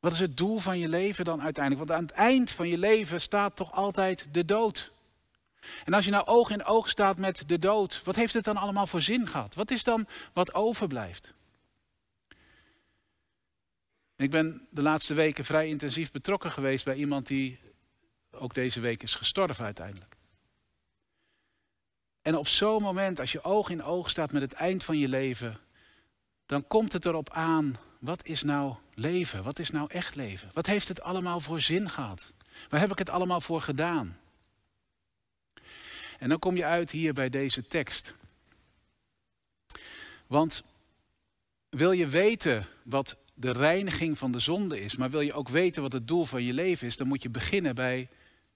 Wat 0.00 0.12
is 0.12 0.18
het 0.18 0.36
doel 0.36 0.58
van 0.58 0.78
je 0.78 0.88
leven 0.88 1.24
dan 1.24 1.42
uiteindelijk? 1.42 1.88
Want 1.88 1.98
aan 2.00 2.06
het 2.06 2.16
eind 2.16 2.50
van 2.50 2.68
je 2.68 2.78
leven 2.78 3.20
staat 3.20 3.56
toch 3.56 3.72
altijd 3.72 4.26
de 4.32 4.44
dood. 4.44 4.92
En 5.84 5.92
als 5.92 6.04
je 6.04 6.10
nou 6.10 6.26
oog 6.26 6.50
in 6.50 6.64
oog 6.64 6.88
staat 6.88 7.18
met 7.18 7.48
de 7.48 7.58
dood, 7.58 8.02
wat 8.04 8.16
heeft 8.16 8.34
het 8.34 8.44
dan 8.44 8.56
allemaal 8.56 8.86
voor 8.86 9.02
zin 9.02 9.26
gehad? 9.26 9.54
Wat 9.54 9.70
is 9.70 9.84
dan 9.84 10.06
wat 10.32 10.54
overblijft? 10.54 11.32
Ik 14.16 14.30
ben 14.30 14.66
de 14.70 14.82
laatste 14.82 15.14
weken 15.14 15.44
vrij 15.44 15.68
intensief 15.68 16.10
betrokken 16.10 16.50
geweest 16.50 16.84
bij 16.84 16.94
iemand 16.94 17.26
die 17.26 17.58
ook 18.30 18.54
deze 18.54 18.80
week 18.80 19.02
is 19.02 19.14
gestorven 19.14 19.64
uiteindelijk. 19.64 20.16
En 22.22 22.36
op 22.36 22.48
zo'n 22.48 22.82
moment, 22.82 23.20
als 23.20 23.32
je 23.32 23.44
oog 23.44 23.70
in 23.70 23.82
oog 23.82 24.10
staat 24.10 24.32
met 24.32 24.42
het 24.42 24.52
eind 24.52 24.84
van 24.84 24.98
je 24.98 25.08
leven, 25.08 25.60
dan 26.50 26.66
komt 26.66 26.92
het 26.92 27.04
erop 27.04 27.30
aan, 27.30 27.76
wat 27.98 28.26
is 28.26 28.42
nou 28.42 28.74
leven? 28.94 29.42
Wat 29.42 29.58
is 29.58 29.70
nou 29.70 29.90
echt 29.90 30.16
leven? 30.16 30.48
Wat 30.52 30.66
heeft 30.66 30.88
het 30.88 31.02
allemaal 31.02 31.40
voor 31.40 31.60
zin 31.60 31.90
gehad? 31.90 32.32
Waar 32.68 32.80
heb 32.80 32.90
ik 32.90 32.98
het 32.98 33.10
allemaal 33.10 33.40
voor 33.40 33.60
gedaan? 33.60 34.18
En 36.18 36.28
dan 36.28 36.38
kom 36.38 36.56
je 36.56 36.64
uit 36.64 36.90
hier 36.90 37.12
bij 37.12 37.28
deze 37.28 37.66
tekst. 37.66 38.14
Want 40.26 40.62
wil 41.68 41.92
je 41.92 42.06
weten 42.06 42.66
wat 42.82 43.16
de 43.34 43.52
reiniging 43.52 44.18
van 44.18 44.32
de 44.32 44.38
zonde 44.38 44.80
is, 44.80 44.96
maar 44.96 45.10
wil 45.10 45.20
je 45.20 45.32
ook 45.32 45.48
weten 45.48 45.82
wat 45.82 45.92
het 45.92 46.08
doel 46.08 46.24
van 46.24 46.42
je 46.42 46.52
leven 46.52 46.86
is, 46.86 46.96
dan 46.96 47.08
moet 47.08 47.22
je 47.22 47.30
beginnen 47.30 47.74
bij 47.74 48.08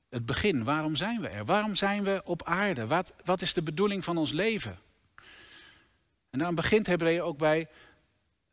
het 0.08 0.26
begin. 0.26 0.64
Waarom 0.64 0.96
zijn 0.96 1.20
we 1.20 1.28
er? 1.28 1.44
Waarom 1.44 1.74
zijn 1.74 2.04
we 2.04 2.20
op 2.24 2.42
aarde? 2.42 2.86
Wat, 2.86 3.12
wat 3.24 3.42
is 3.42 3.52
de 3.52 3.62
bedoeling 3.62 4.04
van 4.04 4.16
ons 4.16 4.32
leven? 4.32 4.78
En 6.34 6.40
dan 6.40 6.54
begint 6.54 6.86
Hebreeën 6.86 7.22
ook 7.22 7.38
bij 7.38 7.66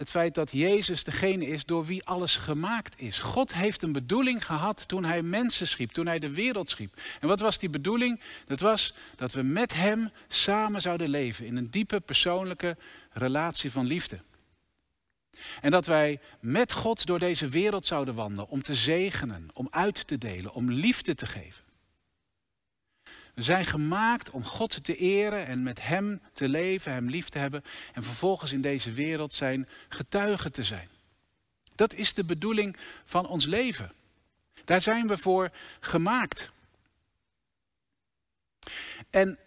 het 0.01 0.09
feit 0.09 0.35
dat 0.35 0.51
Jezus 0.51 1.03
degene 1.03 1.47
is 1.47 1.65
door 1.65 1.85
wie 1.85 2.05
alles 2.05 2.35
gemaakt 2.35 3.01
is. 3.01 3.19
God 3.19 3.53
heeft 3.53 3.81
een 3.81 3.91
bedoeling 3.91 4.45
gehad 4.45 4.87
toen 4.87 5.03
hij 5.03 5.21
mensen 5.21 5.67
schiep, 5.67 5.91
toen 5.91 6.05
hij 6.05 6.19
de 6.19 6.29
wereld 6.29 6.69
schiep. 6.69 7.01
En 7.19 7.27
wat 7.27 7.39
was 7.39 7.57
die 7.57 7.69
bedoeling? 7.69 8.19
Dat 8.45 8.59
was 8.59 8.93
dat 9.15 9.31
we 9.31 9.41
met 9.41 9.73
hem 9.73 10.11
samen 10.27 10.81
zouden 10.81 11.09
leven 11.09 11.45
in 11.45 11.55
een 11.55 11.69
diepe 11.69 11.99
persoonlijke 11.99 12.77
relatie 13.11 13.71
van 13.71 13.85
liefde. 13.85 14.19
En 15.61 15.71
dat 15.71 15.85
wij 15.85 16.19
met 16.39 16.71
God 16.71 17.05
door 17.05 17.19
deze 17.19 17.47
wereld 17.47 17.85
zouden 17.85 18.15
wandelen 18.15 18.49
om 18.49 18.61
te 18.61 18.75
zegenen, 18.75 19.49
om 19.53 19.67
uit 19.71 20.07
te 20.07 20.17
delen, 20.17 20.53
om 20.53 20.71
liefde 20.71 21.15
te 21.15 21.25
geven. 21.25 21.63
We 23.41 23.47
zijn 23.47 23.65
gemaakt 23.65 24.29
om 24.29 24.43
God 24.43 24.83
te 24.83 24.95
eren 24.95 25.45
en 25.45 25.63
met 25.63 25.87
Hem 25.87 26.21
te 26.33 26.49
leven, 26.49 26.91
Hem 26.91 27.09
lief 27.09 27.29
te 27.29 27.37
hebben 27.37 27.63
en 27.93 28.03
vervolgens 28.03 28.51
in 28.51 28.61
deze 28.61 28.91
wereld 28.91 29.33
zijn 29.33 29.67
getuige 29.89 30.51
te 30.51 30.63
zijn. 30.63 30.89
Dat 31.75 31.93
is 31.93 32.13
de 32.13 32.23
bedoeling 32.23 32.77
van 33.05 33.27
ons 33.27 33.45
leven. 33.45 33.91
Daar 34.63 34.81
zijn 34.81 35.07
we 35.07 35.17
voor 35.17 35.49
gemaakt. 35.79 36.51
En 39.09 39.37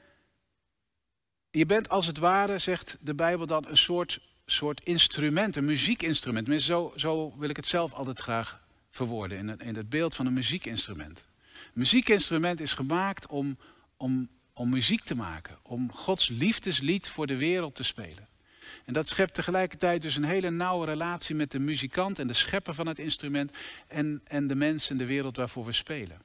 je 1.51 1.67
bent 1.67 1.89
als 1.89 2.07
het 2.07 2.19
ware, 2.19 2.59
zegt 2.59 2.97
de 3.01 3.15
Bijbel 3.15 3.47
dan, 3.47 3.69
een 3.69 3.77
soort 3.77 4.21
soort 4.47 4.81
instrument, 4.85 5.57
een 5.57 5.65
muziekinstrument. 5.65 6.63
Zo, 6.63 6.93
zo 6.97 7.39
wil 7.39 7.49
ik 7.49 7.57
het 7.57 7.67
zelf 7.67 7.93
altijd 7.93 8.19
graag 8.19 8.61
verwoorden, 8.91 9.39
in 9.39 9.59
in 9.59 9.77
het 9.77 9.89
beeld 9.89 10.15
van 10.15 10.27
een 10.27 10.33
muziekinstrument. 10.33 11.27
Een 11.53 11.71
muziekinstrument 11.73 12.61
is 12.61 12.73
gemaakt 12.73 13.27
om, 13.27 13.59
om, 14.05 14.29
om 14.53 14.69
muziek 14.69 15.05
te 15.05 15.15
maken, 15.15 15.59
om 15.63 15.93
Gods 15.93 16.29
liefdeslied 16.29 17.09
voor 17.09 17.27
de 17.27 17.37
wereld 17.37 17.75
te 17.75 17.83
spelen. 17.83 18.29
En 18.85 18.93
dat 18.93 19.09
schept 19.09 19.35
tegelijkertijd 19.35 20.03
dus 20.03 20.17
een 20.17 20.25
hele 20.25 20.51
nauwe 20.51 20.87
relatie 20.87 21.35
met 21.35 21.51
de 21.51 21.59
muzikant 21.59 22.19
en 22.19 22.27
de 22.27 22.33
schepper 22.33 22.75
van 22.75 22.87
het 22.87 22.99
instrument 22.99 23.53
en, 23.89 24.21
en 24.25 24.47
de 24.47 24.55
mensen 24.55 24.91
en 24.91 24.99
de 24.99 25.05
wereld 25.05 25.37
waarvoor 25.37 25.65
we 25.65 25.73
spelen. 25.73 26.23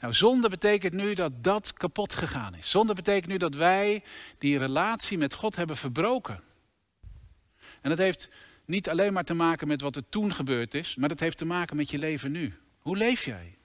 Nou, 0.00 0.14
zonde 0.14 0.48
betekent 0.48 0.92
nu 0.92 1.14
dat 1.14 1.44
dat 1.44 1.72
kapot 1.72 2.14
gegaan 2.14 2.54
is. 2.54 2.70
Zonde 2.70 2.94
betekent 2.94 3.26
nu 3.26 3.36
dat 3.36 3.54
wij 3.54 4.02
die 4.38 4.58
relatie 4.58 5.18
met 5.18 5.34
God 5.34 5.56
hebben 5.56 5.76
verbroken. 5.76 6.40
En 7.80 7.90
dat 7.90 7.98
heeft 7.98 8.28
niet 8.64 8.88
alleen 8.88 9.12
maar 9.12 9.24
te 9.24 9.34
maken 9.34 9.68
met 9.68 9.80
wat 9.80 9.96
er 9.96 10.08
toen 10.08 10.34
gebeurd 10.34 10.74
is, 10.74 10.94
maar 10.94 11.08
dat 11.08 11.20
heeft 11.20 11.36
te 11.38 11.44
maken 11.44 11.76
met 11.76 11.90
je 11.90 11.98
leven 11.98 12.32
nu. 12.32 12.54
Hoe 12.78 12.96
leef 12.96 13.24
jij? 13.24 13.56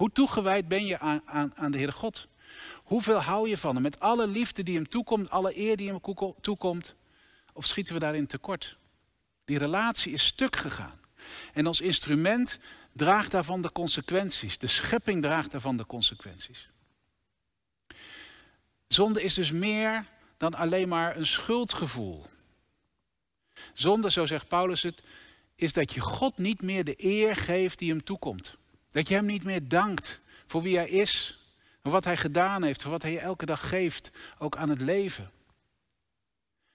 Hoe 0.00 0.12
toegewijd 0.12 0.68
ben 0.68 0.86
je 0.86 0.98
aan, 0.98 1.22
aan, 1.24 1.52
aan 1.56 1.70
de 1.70 1.76
Heere 1.76 1.92
God? 1.92 2.28
Hoeveel 2.74 3.22
hou 3.22 3.48
je 3.48 3.56
van 3.56 3.74
hem? 3.74 3.82
Met 3.82 4.00
alle 4.00 4.26
liefde 4.26 4.62
die 4.62 4.74
hem 4.74 4.88
toekomt, 4.88 5.30
alle 5.30 5.58
eer 5.58 5.76
die 5.76 5.88
hem 5.88 6.00
toekomt? 6.40 6.94
Of 7.52 7.66
schieten 7.66 7.94
we 7.94 8.00
daarin 8.00 8.26
tekort? 8.26 8.76
Die 9.44 9.58
relatie 9.58 10.12
is 10.12 10.26
stuk 10.26 10.56
gegaan. 10.56 11.00
En 11.52 11.66
als 11.66 11.80
instrument 11.80 12.58
draagt 12.92 13.30
daarvan 13.30 13.62
de 13.62 13.72
consequenties. 13.72 14.58
De 14.58 14.66
schepping 14.66 15.22
draagt 15.22 15.50
daarvan 15.50 15.76
de 15.76 15.86
consequenties. 15.86 16.68
Zonde 18.88 19.22
is 19.22 19.34
dus 19.34 19.50
meer 19.50 20.06
dan 20.36 20.54
alleen 20.54 20.88
maar 20.88 21.16
een 21.16 21.26
schuldgevoel. 21.26 22.26
Zonde, 23.72 24.10
zo 24.10 24.26
zegt 24.26 24.48
Paulus 24.48 24.82
het, 24.82 25.02
is 25.54 25.72
dat 25.72 25.92
je 25.92 26.00
God 26.00 26.38
niet 26.38 26.62
meer 26.62 26.84
de 26.84 26.94
eer 26.96 27.36
geeft 27.36 27.78
die 27.78 27.90
hem 27.90 28.04
toekomt. 28.04 28.56
Dat 28.90 29.08
je 29.08 29.14
hem 29.14 29.26
niet 29.26 29.44
meer 29.44 29.68
dankt 29.68 30.20
voor 30.46 30.62
wie 30.62 30.76
hij 30.76 30.88
is, 30.88 31.39
wat 31.82 32.04
hij 32.04 32.16
gedaan 32.16 32.62
heeft, 32.62 32.82
wat 32.82 33.02
hij 33.02 33.18
elke 33.18 33.46
dag 33.46 33.68
geeft, 33.68 34.10
ook 34.38 34.56
aan 34.56 34.68
het 34.68 34.80
leven. 34.80 35.30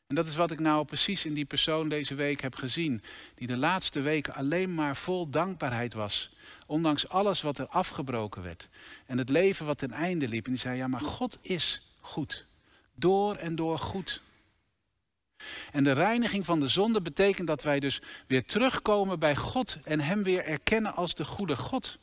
En 0.07 0.15
dat 0.15 0.25
is 0.25 0.35
wat 0.35 0.51
ik 0.51 0.59
nou 0.59 0.85
precies 0.85 1.25
in 1.25 1.33
die 1.33 1.45
persoon 1.45 1.89
deze 1.89 2.15
week 2.15 2.41
heb 2.41 2.55
gezien, 2.55 3.03
die 3.35 3.47
de 3.47 3.57
laatste 3.57 4.01
weken 4.01 4.33
alleen 4.33 4.73
maar 4.73 4.95
vol 4.95 5.29
dankbaarheid 5.29 5.93
was, 5.93 6.31
ondanks 6.65 7.09
alles 7.09 7.41
wat 7.41 7.57
er 7.57 7.67
afgebroken 7.67 8.43
werd 8.43 8.69
en 9.05 9.17
het 9.17 9.29
leven 9.29 9.65
wat 9.65 9.77
ten 9.77 9.91
einde 9.91 10.27
liep. 10.27 10.45
En 10.45 10.51
die 10.51 10.59
zei, 10.59 10.77
ja, 10.77 10.87
maar 10.87 11.01
God 11.01 11.37
is 11.41 11.81
goed, 11.99 12.45
door 12.93 13.35
en 13.35 13.55
door 13.55 13.79
goed. 13.79 14.21
En 15.71 15.83
de 15.83 15.91
reiniging 15.91 16.45
van 16.45 16.59
de 16.59 16.67
zonde 16.67 17.01
betekent 17.01 17.47
dat 17.47 17.63
wij 17.63 17.79
dus 17.79 18.01
weer 18.27 18.45
terugkomen 18.45 19.19
bij 19.19 19.35
God 19.35 19.77
en 19.83 19.99
Hem 19.99 20.23
weer 20.23 20.43
erkennen 20.43 20.95
als 20.95 21.15
de 21.15 21.25
goede 21.25 21.55
God. 21.55 21.97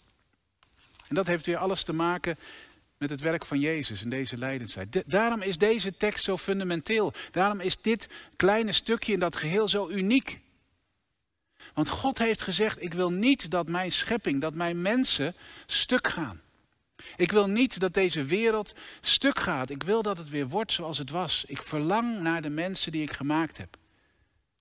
En 1.09 1.15
dat 1.15 1.27
heeft 1.27 1.47
weer 1.47 1.57
alles 1.57 1.83
te 1.83 1.93
maken 1.93 2.37
met 3.03 3.11
het 3.11 3.21
werk 3.21 3.45
van 3.45 3.61
Jezus 3.61 4.03
in 4.03 4.11
deze 4.11 4.39
lijdenstijd. 4.39 5.11
daarom 5.11 5.41
is 5.41 5.59
deze 5.59 5.97
tekst 5.97 6.25
zo 6.25 6.37
fundamenteel. 6.37 7.13
Daarom 7.31 7.61
is 7.61 7.81
dit 7.81 8.09
kleine 8.37 8.73
stukje 8.73 9.13
in 9.13 9.19
dat 9.19 9.37
geheel 9.37 9.69
zo 9.69 9.89
uniek. 9.89 10.41
Want 11.75 11.89
God 11.89 12.19
heeft 12.19 12.43
gezegd, 12.43 12.83
ik 12.83 12.95
wil 12.95 13.13
niet 13.13 13.51
dat 13.51 13.69
mijn 13.69 13.93
schepping, 13.93 14.41
dat 14.41 14.55
mijn 14.55 14.83
mensen 14.83 15.35
stuk 15.67 16.09
gaan. 16.09 16.41
Ik 17.17 17.33
wil 17.33 17.47
niet 17.47 17.81
dat 17.81 17.95
deze 17.95 18.25
wereld 18.25 18.73
stuk 19.01 19.39
gaat. 19.39 19.71
Ik 19.71 19.83
wil 19.83 20.03
dat 20.03 20.19
het 20.19 20.29
weer 20.29 20.49
wordt 20.49 20.73
zoals 20.73 20.99
het 20.99 21.11
was. 21.11 21.45
Ik 21.47 21.63
verlang 21.63 22.21
naar 22.21 22.43
de 22.43 22.51
mensen 22.51 22.93
die 22.93 23.03
ik 23.03 23.13
gemaakt 23.13 23.59
heb. 23.59 23.77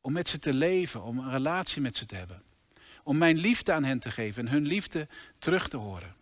Om 0.02 0.14
met 0.14 0.30
ze 0.30 0.40
te 0.40 0.54
leven, 0.54 1.04
om 1.04 1.18
een 1.20 1.32
relatie 1.32 1.82
met 1.82 1.98
ze 1.98 2.06
te 2.06 2.16
hebben. 2.16 2.44
Om 3.04 3.18
mijn 3.18 3.38
liefde 3.38 3.74
aan 3.74 3.84
hen 3.84 4.00
te 4.00 4.12
geven 4.12 4.46
en 4.46 4.52
hun 4.52 4.66
liefde 4.68 5.08
terug 5.40 5.70
te 5.70 5.78
horen. 5.78 6.21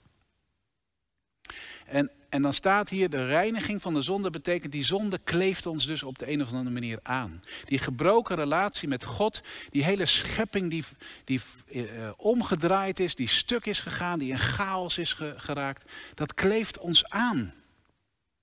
En, 1.89 2.11
en 2.29 2.41
dan 2.41 2.53
staat 2.53 2.89
hier, 2.89 3.09
de 3.09 3.25
reiniging 3.25 3.81
van 3.81 3.93
de 3.93 4.01
zonde 4.01 4.29
betekent, 4.29 4.71
die 4.71 4.83
zonde 4.83 5.19
kleeft 5.23 5.65
ons 5.65 5.85
dus 5.85 6.03
op 6.03 6.19
de 6.19 6.31
een 6.31 6.41
of 6.41 6.47
andere 6.51 6.69
manier 6.69 6.99
aan. 7.03 7.41
Die 7.65 7.79
gebroken 7.79 8.35
relatie 8.35 8.87
met 8.87 9.03
God, 9.03 9.41
die 9.69 9.83
hele 9.83 10.05
schepping 10.05 10.69
die, 10.69 10.83
die 11.23 11.41
uh, 11.67 12.09
omgedraaid 12.17 12.99
is, 12.99 13.15
die 13.15 13.27
stuk 13.27 13.65
is 13.65 13.79
gegaan, 13.79 14.19
die 14.19 14.31
in 14.31 14.37
chaos 14.37 14.97
is 14.97 15.13
geraakt, 15.35 15.91
dat 16.13 16.33
kleeft 16.33 16.77
ons 16.77 17.05
aan. 17.05 17.53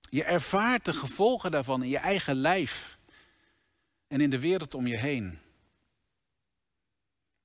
Je 0.09 0.23
ervaart 0.23 0.85
de 0.85 0.93
gevolgen 0.93 1.51
daarvan 1.51 1.83
in 1.83 1.89
je 1.89 1.97
eigen 1.97 2.35
lijf 2.35 2.97
en 4.07 4.21
in 4.21 4.29
de 4.29 4.39
wereld 4.39 4.73
om 4.73 4.87
je 4.87 4.97
heen. 4.97 5.39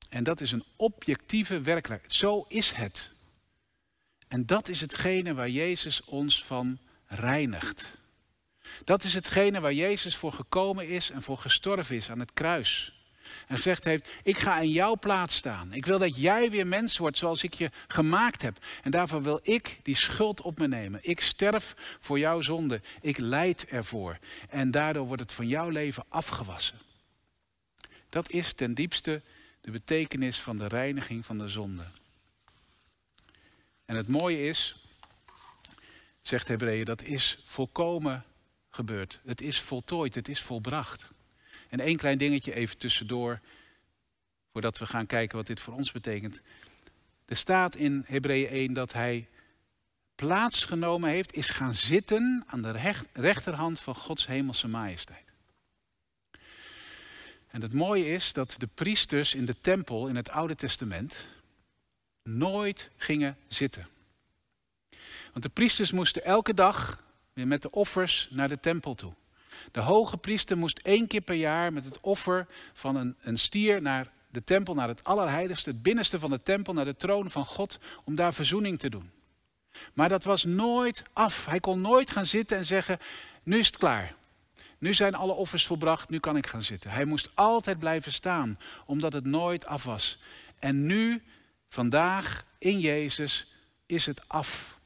En 0.09 0.25
dat 0.25 0.41
is 0.41 0.53
een 0.53 0.65
objectieve 0.77 1.61
werkelijkheid. 1.61 2.13
Zo 2.13 2.45
is 2.49 2.71
het. 2.71 3.12
En 4.33 4.47
dat 4.47 4.69
is 4.69 4.81
hetgene 4.81 5.35
waar 5.35 5.49
Jezus 5.49 6.05
ons 6.05 6.45
van 6.45 6.79
reinigt. 7.07 7.97
Dat 8.85 9.03
is 9.03 9.15
hetgene 9.15 9.61
waar 9.61 9.73
Jezus 9.73 10.17
voor 10.17 10.33
gekomen 10.33 10.89
is 10.89 11.11
en 11.11 11.23
voor 11.23 11.39
gestorven 11.39 11.97
is 11.97 12.11
aan 12.11 12.19
het 12.19 12.33
kruis. 12.33 13.01
En 13.47 13.57
gezegd 13.57 13.85
heeft, 13.85 14.11
ik 14.23 14.39
ga 14.39 14.59
in 14.59 14.71
jouw 14.71 14.97
plaats 14.97 15.37
staan. 15.37 15.73
Ik 15.73 15.87
wil 15.87 15.99
dat 15.99 16.17
jij 16.17 16.51
weer 16.51 16.67
mens 16.67 16.99
wordt 16.99 17.17
zoals 17.17 17.43
ik 17.43 17.55
je 17.55 17.71
gemaakt 17.87 18.43
heb. 18.43 18.59
En 18.83 18.91
daarvoor 18.91 19.23
wil 19.23 19.41
ik 19.43 19.79
die 19.83 19.97
schuld 19.97 20.41
op 20.41 20.59
me 20.59 20.69
nemen. 20.69 21.01
Ik 21.03 21.21
sterf 21.21 21.75
voor 22.01 22.19
jouw 22.19 22.41
zonde. 22.41 22.81
Ik 23.01 23.19
leid 23.19 23.65
ervoor. 23.65 24.19
En 24.49 24.71
daardoor 24.71 25.07
wordt 25.07 25.23
het 25.23 25.33
van 25.33 25.49
jouw 25.49 25.69
leven 25.69 26.05
afgewassen. 26.09 26.79
Dat 28.09 28.31
is 28.31 28.53
ten 28.53 28.75
diepste 28.75 29.23
de 29.61 29.71
betekenis 29.71 30.41
van 30.41 30.59
de 30.59 30.69
reiniging 30.69 31.27
van 31.27 31.39
de 31.39 31.49
zonde. 31.49 31.85
En 33.93 33.99
het 33.99 34.09
mooie 34.09 34.47
is, 34.47 34.77
zegt 36.21 36.49
Hebreeën, 36.49 36.85
dat 36.85 37.03
is 37.03 37.43
volkomen 37.45 38.25
gebeurd. 38.71 39.21
Het 39.25 39.41
is 39.41 39.61
voltooid, 39.61 40.15
het 40.15 40.29
is 40.29 40.41
volbracht. 40.41 41.11
En 41.69 41.81
één 41.81 41.97
klein 41.97 42.19
dingetje 42.19 42.55
even 42.55 42.79
tussendoor, 42.79 43.41
voordat 44.53 44.79
we 44.79 44.87
gaan 44.87 45.07
kijken 45.07 45.37
wat 45.37 45.47
dit 45.47 45.61
voor 45.61 45.75
ons 45.75 45.93
betekent. 45.93 46.41
Er 47.25 47.37
staat 47.37 47.75
in 47.75 48.05
Hebreeën 48.07 48.49
1 48.49 48.73
dat 48.73 48.93
hij 48.93 49.29
plaatsgenomen 50.15 51.11
heeft, 51.11 51.35
is 51.35 51.51
gaan 51.51 51.75
zitten 51.75 52.45
aan 52.47 52.63
de 52.63 53.03
rechterhand 53.13 53.81
van 53.81 53.95
Gods 53.95 54.27
hemelse 54.27 54.69
majesteit. 54.69 55.33
En 57.49 57.63
het 57.63 57.73
mooie 57.73 58.09
is 58.09 58.33
dat 58.33 58.55
de 58.59 58.69
priesters 58.75 59.35
in 59.35 59.45
de 59.45 59.61
tempel 59.61 60.09
in 60.09 60.17
het 60.17 60.31
Oude 60.31 60.55
Testament, 60.55 61.29
nooit 62.23 62.91
gingen 62.97 63.37
zitten. 63.49 63.89
Want 65.33 65.45
de 65.45 65.49
priesters 65.49 65.91
moesten 65.91 66.25
elke 66.25 66.55
dag 66.55 67.03
weer 67.33 67.47
met 67.47 67.63
de 67.63 67.71
offers 67.71 68.29
naar 68.31 68.49
de 68.49 68.61
tempel 68.61 68.95
toe. 68.95 69.13
De 69.71 69.81
hoge 69.81 70.17
priester 70.17 70.59
moest 70.59 70.79
één 70.79 71.07
keer 71.07 71.21
per 71.21 71.35
jaar 71.35 71.73
met 71.73 71.85
het 71.85 72.01
offer 72.01 72.47
van 72.73 72.97
een, 72.97 73.17
een 73.21 73.39
stier 73.39 73.83
naar 73.83 74.13
de 74.31 74.45
tempel, 74.45 74.75
naar 74.75 74.89
het 74.89 75.05
allerheiligste, 75.05 75.71
het 75.71 75.83
binnenste 75.83 76.19
van 76.19 76.31
de 76.31 76.43
tempel, 76.43 76.73
naar 76.73 76.85
de 76.85 76.97
troon 76.97 77.31
van 77.31 77.45
God, 77.45 77.79
om 78.05 78.15
daar 78.15 78.35
verzoening 78.35 78.79
te 78.79 78.91
doen. 78.91 79.11
Maar 79.93 80.09
dat 80.09 80.25
was 80.25 80.45
nooit 80.45 81.03
af. 81.13 81.47
Hij 81.47 81.61
kon 81.61 81.81
nooit 81.81 82.11
gaan 82.11 82.27
zitten 82.27 82.57
en 82.57 82.65
zeggen, 82.65 82.99
nu 83.43 83.59
is 83.59 83.67
het 83.67 83.77
klaar. 83.77 84.15
Nu 84.79 84.95
zijn 84.95 85.15
alle 85.15 85.33
offers 85.33 85.67
volbracht, 85.67 86.09
nu 86.09 86.19
kan 86.19 86.37
ik 86.37 86.47
gaan 86.47 86.63
zitten. 86.63 86.91
Hij 86.91 87.05
moest 87.05 87.31
altijd 87.35 87.79
blijven 87.79 88.13
staan, 88.13 88.59
omdat 88.87 89.13
het 89.13 89.25
nooit 89.25 89.67
af 89.67 89.85
was. 89.85 90.19
En 90.59 90.87
nu 90.87 91.23
Vandaag 91.73 92.45
in 92.59 92.81
Jezus 92.81 93.47
is 93.87 94.07
het 94.07 94.29
af. 94.29 94.79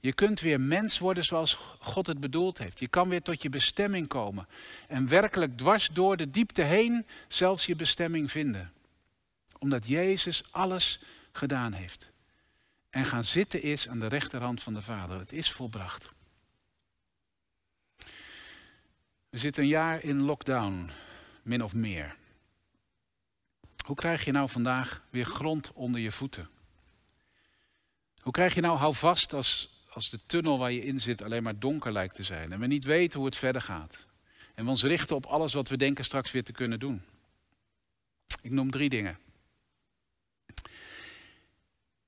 Je 0.00 0.12
kunt 0.12 0.40
weer 0.40 0.60
mens 0.60 0.98
worden 0.98 1.24
zoals 1.24 1.54
God 1.78 2.06
het 2.06 2.20
bedoeld 2.20 2.58
heeft. 2.58 2.78
Je 2.78 2.88
kan 2.88 3.08
weer 3.08 3.22
tot 3.22 3.42
je 3.42 3.48
bestemming 3.48 4.08
komen. 4.08 4.48
En 4.88 5.08
werkelijk 5.08 5.56
dwars 5.56 5.88
door 5.92 6.16
de 6.16 6.30
diepte 6.30 6.62
heen 6.62 7.06
zelfs 7.28 7.66
je 7.66 7.76
bestemming 7.76 8.30
vinden. 8.30 8.72
Omdat 9.58 9.86
Jezus 9.86 10.42
alles 10.50 11.00
gedaan 11.32 11.72
heeft. 11.72 12.10
En 12.90 13.04
gaan 13.04 13.24
zitten 13.24 13.62
is 13.62 13.88
aan 13.88 13.98
de 13.98 14.08
rechterhand 14.08 14.62
van 14.62 14.74
de 14.74 14.82
Vader. 14.82 15.18
Het 15.18 15.32
is 15.32 15.52
volbracht. 15.52 16.10
We 19.28 19.38
zitten 19.38 19.62
een 19.62 19.68
jaar 19.68 20.02
in 20.02 20.22
lockdown, 20.22 20.90
min 21.42 21.62
of 21.62 21.74
meer. 21.74 22.16
Hoe 23.86 23.96
krijg 23.96 24.24
je 24.24 24.32
nou 24.32 24.48
vandaag 24.48 25.02
weer 25.10 25.24
grond 25.24 25.72
onder 25.72 26.00
je 26.00 26.12
voeten? 26.12 26.48
Hoe 28.22 28.32
krijg 28.32 28.54
je 28.54 28.60
nou 28.60 28.78
houvast 28.78 29.32
als, 29.32 29.82
als 29.88 30.10
de 30.10 30.18
tunnel 30.26 30.58
waar 30.58 30.72
je 30.72 30.84
in 30.84 31.00
zit 31.00 31.22
alleen 31.22 31.42
maar 31.42 31.58
donker 31.58 31.92
lijkt 31.92 32.14
te 32.14 32.22
zijn 32.22 32.52
en 32.52 32.60
we 32.60 32.66
niet 32.66 32.84
weten 32.84 33.18
hoe 33.18 33.28
het 33.28 33.36
verder 33.36 33.62
gaat? 33.62 34.06
En 34.54 34.64
we 34.64 34.70
ons 34.70 34.82
richten 34.82 35.16
op 35.16 35.26
alles 35.26 35.52
wat 35.52 35.68
we 35.68 35.76
denken 35.76 36.04
straks 36.04 36.32
weer 36.32 36.44
te 36.44 36.52
kunnen 36.52 36.78
doen. 36.78 37.02
Ik 38.42 38.50
noem 38.50 38.70
drie 38.70 38.88
dingen. 38.88 39.18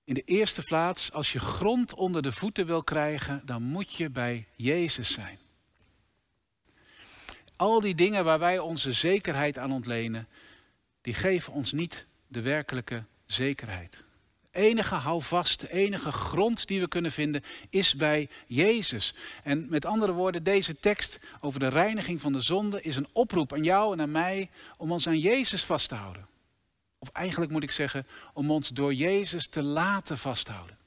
In 0.04 0.14
de 0.14 0.24
eerste 0.24 0.62
plaats, 0.62 1.12
als 1.12 1.32
je 1.32 1.40
grond 1.40 1.94
onder 1.94 2.22
de 2.22 2.32
voeten 2.32 2.66
wil 2.66 2.82
krijgen, 2.82 3.42
dan 3.44 3.62
moet 3.62 3.94
je 3.94 4.10
bij 4.10 4.46
Jezus 4.56 5.12
zijn. 5.12 5.38
Al 7.56 7.80
die 7.80 7.94
dingen 7.94 8.24
waar 8.24 8.38
wij 8.38 8.58
onze 8.58 8.92
zekerheid 8.92 9.58
aan 9.58 9.72
ontlenen, 9.72 10.28
die 11.00 11.14
geven 11.14 11.52
ons 11.52 11.72
niet 11.72 12.06
de 12.26 12.42
werkelijke 12.42 13.04
zekerheid. 13.26 14.04
De 14.50 14.58
enige 14.58 14.94
houvast, 14.94 15.60
de 15.60 15.72
enige 15.72 16.12
grond 16.12 16.66
die 16.66 16.80
we 16.80 16.88
kunnen 16.88 17.12
vinden 17.12 17.42
is 17.70 17.94
bij 17.94 18.28
Jezus. 18.46 19.14
En 19.42 19.66
met 19.68 19.84
andere 19.84 20.12
woorden, 20.12 20.42
deze 20.42 20.78
tekst 20.80 21.20
over 21.40 21.60
de 21.60 21.68
reiniging 21.68 22.20
van 22.20 22.32
de 22.32 22.40
zonde 22.40 22.82
is 22.82 22.96
een 22.96 23.08
oproep 23.12 23.52
aan 23.52 23.62
jou 23.62 23.92
en 23.92 24.00
aan 24.00 24.10
mij 24.10 24.50
om 24.76 24.92
ons 24.92 25.06
aan 25.06 25.18
Jezus 25.18 25.64
vast 25.64 25.88
te 25.88 25.94
houden. 25.94 26.26
Of 26.98 27.08
eigenlijk 27.08 27.50
moet 27.50 27.62
ik 27.62 27.70
zeggen, 27.70 28.06
om 28.32 28.50
ons 28.50 28.68
door 28.68 28.94
Jezus 28.94 29.46
te 29.46 29.62
laten 29.62 30.18
vasthouden. 30.18 30.78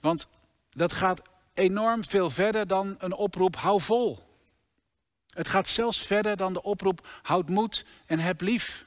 Want 0.00 0.26
dat 0.70 0.92
gaat 0.92 1.22
enorm 1.54 2.04
veel 2.04 2.30
verder 2.30 2.66
dan 2.66 2.94
een 2.98 3.14
oproep, 3.14 3.56
hou 3.56 3.80
vol. 3.80 4.25
Het 5.36 5.48
gaat 5.48 5.68
zelfs 5.68 6.06
verder 6.06 6.36
dan 6.36 6.52
de 6.52 6.62
oproep 6.62 7.06
houd 7.22 7.48
moed 7.48 7.84
en 8.06 8.18
heb 8.18 8.40
lief. 8.40 8.86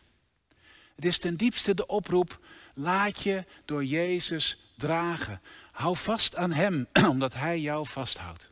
Het 0.96 1.06
is 1.06 1.18
ten 1.18 1.36
diepste 1.36 1.74
de 1.74 1.88
oproep 1.88 2.40
laat 2.74 3.24
je 3.24 3.46
door 3.66 3.86
Jezus 3.86 4.58
dragen. 4.78 5.42
Hou 5.72 5.96
vast 5.96 6.36
aan 6.36 6.52
Hem, 6.52 6.88
omdat 7.10 7.34
Hij 7.34 7.60
jou 7.60 7.88
vasthoudt. 7.88 8.50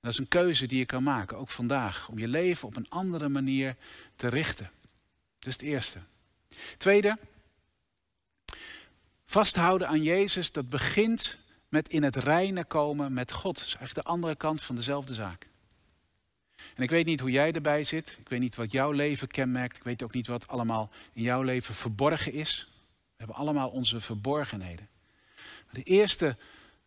Dat 0.00 0.12
is 0.12 0.18
een 0.18 0.28
keuze 0.28 0.66
die 0.66 0.78
je 0.78 0.86
kan 0.86 1.02
maken, 1.02 1.36
ook 1.36 1.48
vandaag, 1.48 2.08
om 2.08 2.18
je 2.18 2.28
leven 2.28 2.68
op 2.68 2.76
een 2.76 2.88
andere 2.88 3.28
manier 3.28 3.76
te 4.16 4.28
richten. 4.28 4.70
Dat 5.38 5.48
is 5.48 5.52
het 5.52 5.62
eerste. 5.62 5.98
Tweede, 6.76 7.18
vasthouden 9.26 9.88
aan 9.88 10.02
Jezus, 10.02 10.52
dat 10.52 10.68
begint 10.68 11.38
met 11.68 11.88
in 11.88 12.02
het 12.02 12.16
reine 12.16 12.64
komen 12.64 13.12
met 13.12 13.32
God. 13.32 13.56
Dat 13.56 13.66
is 13.66 13.74
eigenlijk 13.74 14.06
de 14.06 14.12
andere 14.12 14.36
kant 14.36 14.62
van 14.62 14.76
dezelfde 14.76 15.14
zaak. 15.14 15.47
En 16.78 16.84
ik 16.84 16.90
weet 16.90 17.06
niet 17.06 17.20
hoe 17.20 17.30
jij 17.30 17.52
erbij 17.52 17.84
zit. 17.84 18.16
Ik 18.20 18.28
weet 18.28 18.40
niet 18.40 18.54
wat 18.54 18.72
jouw 18.72 18.90
leven 18.90 19.28
kenmerkt. 19.28 19.76
Ik 19.76 19.82
weet 19.82 20.02
ook 20.02 20.14
niet 20.14 20.26
wat 20.26 20.48
allemaal 20.48 20.90
in 21.12 21.22
jouw 21.22 21.42
leven 21.42 21.74
verborgen 21.74 22.32
is. 22.32 22.68
We 22.86 23.14
hebben 23.16 23.36
allemaal 23.36 23.68
onze 23.68 24.00
verborgenheden. 24.00 24.88
De 25.70 25.82
eerste 25.82 26.36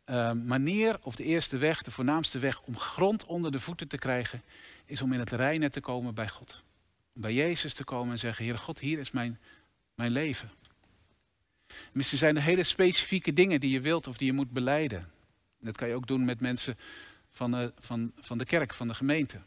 uh, 0.05 0.31
manier 0.31 0.99
of 1.01 1.15
de 1.15 1.23
eerste 1.23 1.57
weg, 1.57 1.81
de 1.81 1.91
voornaamste 1.91 2.39
weg 2.39 2.61
om 2.61 2.77
grond 2.77 3.25
onder 3.25 3.51
de 3.51 3.59
voeten 3.59 3.87
te 3.87 3.97
krijgen, 3.97 4.43
is 4.85 5.01
om 5.01 5.13
in 5.13 5.19
het 5.19 5.31
reine 5.31 5.69
te 5.69 5.81
komen 5.81 6.13
bij 6.13 6.29
God. 6.29 6.63
Om 7.15 7.21
bij 7.21 7.33
Jezus 7.33 7.73
te 7.73 7.83
komen 7.83 8.11
en 8.11 8.19
zeggen, 8.19 8.45
Heer 8.45 8.57
God, 8.57 8.79
hier 8.79 8.99
is 8.99 9.11
mijn, 9.11 9.39
mijn 9.95 10.11
leven. 10.11 10.51
Misschien 11.91 12.17
zijn 12.17 12.35
er 12.35 12.41
hele 12.41 12.63
specifieke 12.63 13.33
dingen 13.33 13.59
die 13.59 13.71
je 13.71 13.81
wilt 13.81 14.07
of 14.07 14.17
die 14.17 14.27
je 14.27 14.33
moet 14.33 14.51
beleiden. 14.51 15.11
Dat 15.59 15.77
kan 15.77 15.87
je 15.87 15.95
ook 15.95 16.07
doen 16.07 16.25
met 16.25 16.41
mensen 16.41 16.77
van 17.29 17.51
de, 17.51 17.73
van, 17.79 18.11
van 18.15 18.37
de 18.37 18.45
kerk, 18.45 18.73
van 18.73 18.87
de 18.87 18.93
gemeente. 18.93 19.41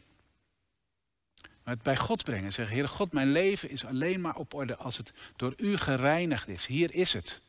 Maar 1.65 1.73
het 1.73 1.83
bij 1.83 1.97
God 1.97 2.23
brengen. 2.23 2.53
Zeggen, 2.53 2.75
Heer 2.75 2.87
God, 2.87 3.11
mijn 3.11 3.31
leven 3.31 3.69
is 3.69 3.85
alleen 3.85 4.21
maar 4.21 4.35
op 4.35 4.53
orde 4.53 4.75
als 4.75 4.97
het 4.97 5.13
door 5.35 5.53
u 5.57 5.77
gereinigd 5.77 6.47
is. 6.47 6.65
Hier 6.65 6.93
is 6.93 7.13
het. 7.13 7.41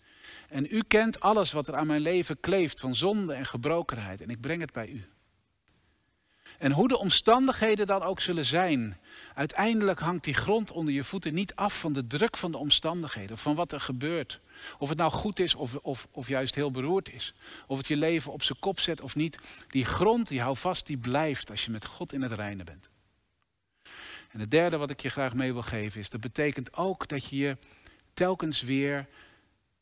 En 0.48 0.66
u 0.70 0.83
kent 0.88 1.20
alles 1.20 1.52
wat 1.52 1.68
er 1.68 1.74
aan 1.76 1.87
mijn 1.87 2.00
leven 2.00 2.40
kleeft 2.40 2.81
van 2.81 2.94
zonde 2.94 3.33
en 3.33 3.46
gebrokenheid. 3.46 4.20
En 4.20 4.29
ik 4.29 4.40
breng 4.40 4.61
het 4.61 4.72
bij 4.72 4.88
u. 4.88 5.05
En 6.59 6.72
hoe 6.72 6.88
de 6.88 6.98
omstandigheden 6.98 7.87
dan 7.87 8.02
ook 8.02 8.20
zullen 8.20 8.44
zijn, 8.44 8.98
uiteindelijk 9.35 10.00
hangt 10.00 10.24
die 10.24 10.35
grond 10.35 10.72
onder 10.72 10.94
je 10.94 11.05
voeten 11.05 11.35
niet 11.35 11.55
af 11.55 11.81
van 11.81 11.92
de 11.92 12.07
druk 12.07 12.37
van 12.37 12.50
de 12.50 12.59
omstandigheden, 12.59 13.38
van 13.38 13.55
wat 13.55 13.72
er 13.72 13.81
gebeurt. 13.81 14.40
Of 14.79 14.88
het 14.88 14.98
nou 14.98 15.11
goed 15.11 15.38
is 15.38 15.55
of, 15.55 15.74
of, 15.74 16.09
of 16.11 16.29
juist 16.29 16.55
heel 16.55 16.70
beroerd 16.70 17.12
is. 17.12 17.35
Of 17.66 17.79
het 17.79 17.87
je 17.87 17.96
leven 17.96 18.33
op 18.33 18.42
zijn 18.42 18.59
kop 18.59 18.81
zet 18.81 19.00
of 19.00 19.14
niet. 19.14 19.38
Die 19.68 19.85
grond, 19.85 20.29
die 20.29 20.40
hou 20.40 20.57
vast, 20.57 20.87
die 20.87 20.98
blijft 20.98 21.50
als 21.50 21.64
je 21.64 21.70
met 21.70 21.85
God 21.85 22.12
in 22.12 22.22
het 22.22 22.33
reine 22.33 22.64
bent. 22.64 22.88
En 24.37 24.42
het 24.42 24.51
derde 24.51 24.77
wat 24.77 24.90
ik 24.90 25.01
je 25.01 25.09
graag 25.09 25.35
mee 25.35 25.53
wil 25.53 25.62
geven 25.62 26.01
is, 26.01 26.11
dat 26.11 26.20
betekent 26.20 26.77
ook 26.77 27.09
dat 27.09 27.25
je 27.25 27.37
je 27.37 27.57
telkens 28.14 28.62
weer 28.62 29.07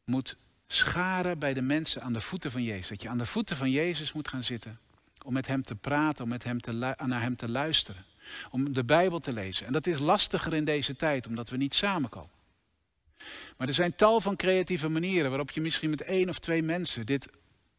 moet 0.04 0.36
scharen 0.66 1.38
bij 1.38 1.54
de 1.54 1.62
mensen 1.62 2.02
aan 2.02 2.12
de 2.12 2.20
voeten 2.20 2.50
van 2.50 2.62
Jezus. 2.62 2.88
Dat 2.88 3.02
je 3.02 3.08
aan 3.08 3.18
de 3.18 3.26
voeten 3.26 3.56
van 3.56 3.70
Jezus 3.70 4.12
moet 4.12 4.28
gaan 4.28 4.42
zitten. 4.42 4.78
Om 5.24 5.32
met 5.32 5.46
hem 5.46 5.62
te 5.62 5.74
praten, 5.74 6.24
om 6.24 6.30
met 6.30 6.44
hem 6.44 6.60
te 6.60 6.72
naar 6.72 7.20
hem 7.20 7.36
te 7.36 7.48
luisteren. 7.48 8.04
Om 8.50 8.72
de 8.72 8.84
Bijbel 8.84 9.18
te 9.18 9.32
lezen. 9.32 9.66
En 9.66 9.72
dat 9.72 9.86
is 9.86 9.98
lastiger 9.98 10.54
in 10.54 10.64
deze 10.64 10.96
tijd, 10.96 11.26
omdat 11.26 11.48
we 11.48 11.56
niet 11.56 11.74
samenkomen. 11.74 12.30
Maar 13.56 13.68
er 13.68 13.74
zijn 13.74 13.96
tal 13.96 14.20
van 14.20 14.36
creatieve 14.36 14.88
manieren 14.88 15.30
waarop 15.30 15.50
je 15.50 15.60
misschien 15.60 15.90
met 15.90 16.02
één 16.02 16.28
of 16.28 16.38
twee 16.38 16.62
mensen 16.62 17.06
dit 17.06 17.28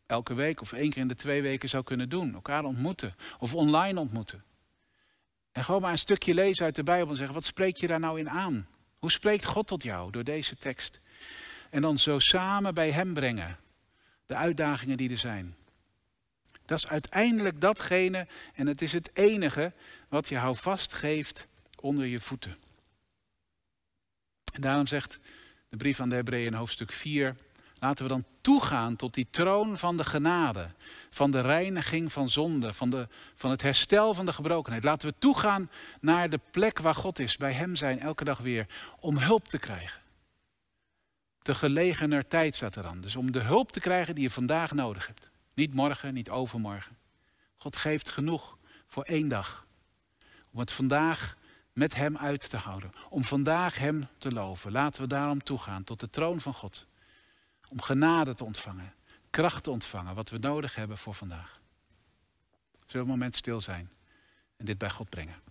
elke 0.06 0.34
week 0.34 0.62
of 0.62 0.74
één 0.74 0.90
keer 0.90 1.02
in 1.02 1.08
de 1.08 1.16
twee 1.16 1.42
weken 1.42 1.70
zou 1.70 1.84
kunnen 1.84 2.10
doen. 2.10 2.34
Elkaar 2.34 2.64
ontmoeten 2.64 3.16
of 3.40 3.56
online 3.56 4.00
ontmoeten. 4.00 4.44
En 5.56 5.63
gewoon 5.63 5.82
maar 5.82 5.91
een 5.91 5.98
stukje 5.98 6.34
lezen 6.34 6.65
uit 6.65 6.76
de 6.76 6.84
Bijbel 6.84 7.10
en 7.10 7.15
zeggen, 7.15 7.34
wat 7.34 7.46
spreek 7.46 7.78
je 7.78 7.88
daar 7.88 8.00
nou 8.00 8.20
in 8.20 8.30
aan? 8.30 8.68
Hoe 9.00 9.12
spreekt 9.12 9.46
God 9.46 9.68
tot 9.68 9.84
jou 9.84 10.12
door 10.12 10.24
deze 10.24 10.58
tekst? 10.58 11.00
En 11.70 11.82
dan 11.82 11.98
zo 11.98 12.20
samen 12.20 12.74
bij 12.74 12.91
Hem 12.91 13.13
brengen. 13.13 13.58
De 14.26 14.36
uitdagingen 14.36 14.98
die 14.98 15.10
er 15.10 15.18
zijn. 15.18 15.56
Dat 16.65 16.78
is 16.78 16.88
uiteindelijk 16.88 17.62
datgene, 17.62 18.28
en 18.54 18.68
het 18.68 18.82
is 18.82 18.91
het 18.91 19.10
enige 19.13 19.74
wat 20.10 20.28
je 20.28 20.38
houvast 20.38 20.94
geeft 20.94 21.48
onder 21.80 22.06
je 22.06 22.20
voeten. 22.20 22.58
En 24.54 24.62
daarom 24.62 24.88
zegt 24.88 25.20
de 25.70 25.78
brief 25.78 26.00
aan 26.00 26.10
de 26.10 26.15
Hebreeën 26.15 26.54
hoofdstuk 26.54 26.91
4, 26.91 27.36
laten 27.80 28.04
we 28.04 28.10
dan 28.10 28.26
toegaan 28.42 28.96
tot 28.96 29.14
die 29.14 29.28
troon 29.30 29.78
van 29.78 29.98
de 29.98 30.04
genade, 30.04 30.70
van 31.10 31.32
de 31.32 31.40
reiniging 31.40 32.12
van 32.12 32.30
zonde, 32.30 32.74
van, 32.74 32.90
de, 32.90 33.08
van 33.36 33.50
het 33.50 33.62
herstel 33.62 34.14
van 34.14 34.26
de 34.26 34.34
gebrokenheid. 34.34 34.84
Laten 34.84 35.10
we 35.10 35.16
toegaan 35.20 35.70
naar 36.02 36.30
de 36.30 36.40
plek 36.52 36.80
waar 36.80 36.96
God 36.96 37.20
is, 37.20 37.38
bij 37.38 37.54
Hem 37.54 37.76
zijn, 37.76 38.00
elke 38.00 38.24
dag 38.24 38.38
weer, 38.38 38.68
om 39.00 39.18
hulp 39.18 39.48
te 39.48 39.58
krijgen. 39.58 40.02
Te 41.42 41.56
gelegener 41.56 42.28
tijd 42.28 42.56
staat 42.56 42.76
er 42.76 42.84
dan. 42.84 43.02
Dus 43.02 43.16
om 43.16 43.32
de 43.32 43.40
hulp 43.40 43.72
te 43.72 43.80
krijgen 43.80 44.16
die 44.16 44.24
je 44.24 44.32
vandaag 44.32 44.72
nodig 44.72 45.08
hebt. 45.08 45.30
Niet 45.54 45.74
morgen, 45.74 46.14
niet 46.14 46.30
overmorgen. 46.30 46.98
God 47.58 47.76
geeft 47.76 48.10
genoeg 48.10 48.58
voor 48.88 49.04
één 49.04 49.28
dag. 49.28 49.66
Om 50.52 50.60
het 50.60 50.72
vandaag 50.72 51.38
met 51.74 51.96
Hem 51.96 52.18
uit 52.18 52.50
te 52.50 52.58
houden. 52.58 52.92
Om 53.10 53.24
vandaag 53.24 53.78
Hem 53.78 54.08
te 54.18 54.32
loven. 54.32 54.72
Laten 54.72 55.02
we 55.02 55.08
daarom 55.08 55.44
toegaan 55.44 55.84
tot 55.84 56.00
de 56.00 56.10
troon 56.10 56.40
van 56.40 56.54
God. 56.54 56.86
Om 57.69 57.82
genade 57.82 58.34
te 58.34 58.43
ontvangen. 58.43 58.93
Kracht 59.30 59.63
te 59.63 59.71
ontvangen. 59.71 60.15
Wat 60.15 60.30
we 60.30 60.38
nodig 60.38 60.75
hebben 60.75 60.97
voor 60.97 61.13
vandaag. 61.13 61.62
Zullen 62.71 62.91
we 62.91 62.99
een 62.99 63.19
moment 63.19 63.36
stil 63.36 63.62
zijn. 63.62 63.91
En 64.58 64.65
dit 64.65 64.78
bij 64.78 64.89
God 64.89 65.10
brengen. 65.10 65.43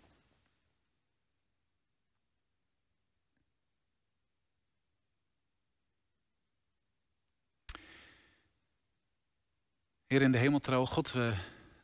Heer 10.06 10.22
in 10.22 10.32
de 10.32 10.38
hemeltrouw, 10.38 10.84
God, 10.84 11.12
we 11.12 11.34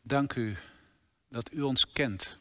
danken 0.02 0.42
u 0.42 0.56
dat 1.28 1.52
u 1.52 1.62
ons 1.62 1.92
kent. 1.92 2.38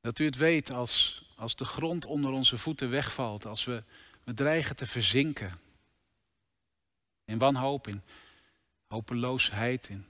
Dat 0.00 0.18
u 0.18 0.24
het 0.24 0.36
weet 0.36 0.70
als, 0.70 1.24
als 1.40 1.56
de 1.56 1.64
grond 1.64 2.06
onder 2.06 2.30
onze 2.30 2.58
voeten 2.58 2.90
wegvalt, 2.90 3.46
als 3.46 3.64
we, 3.64 3.82
we 4.24 4.34
dreigen 4.34 4.76
te 4.76 4.86
verzinken. 4.86 5.52
In 7.24 7.38
wanhoop, 7.38 7.86
in 7.86 8.02
hopeloosheid, 8.86 9.88
in 9.88 10.06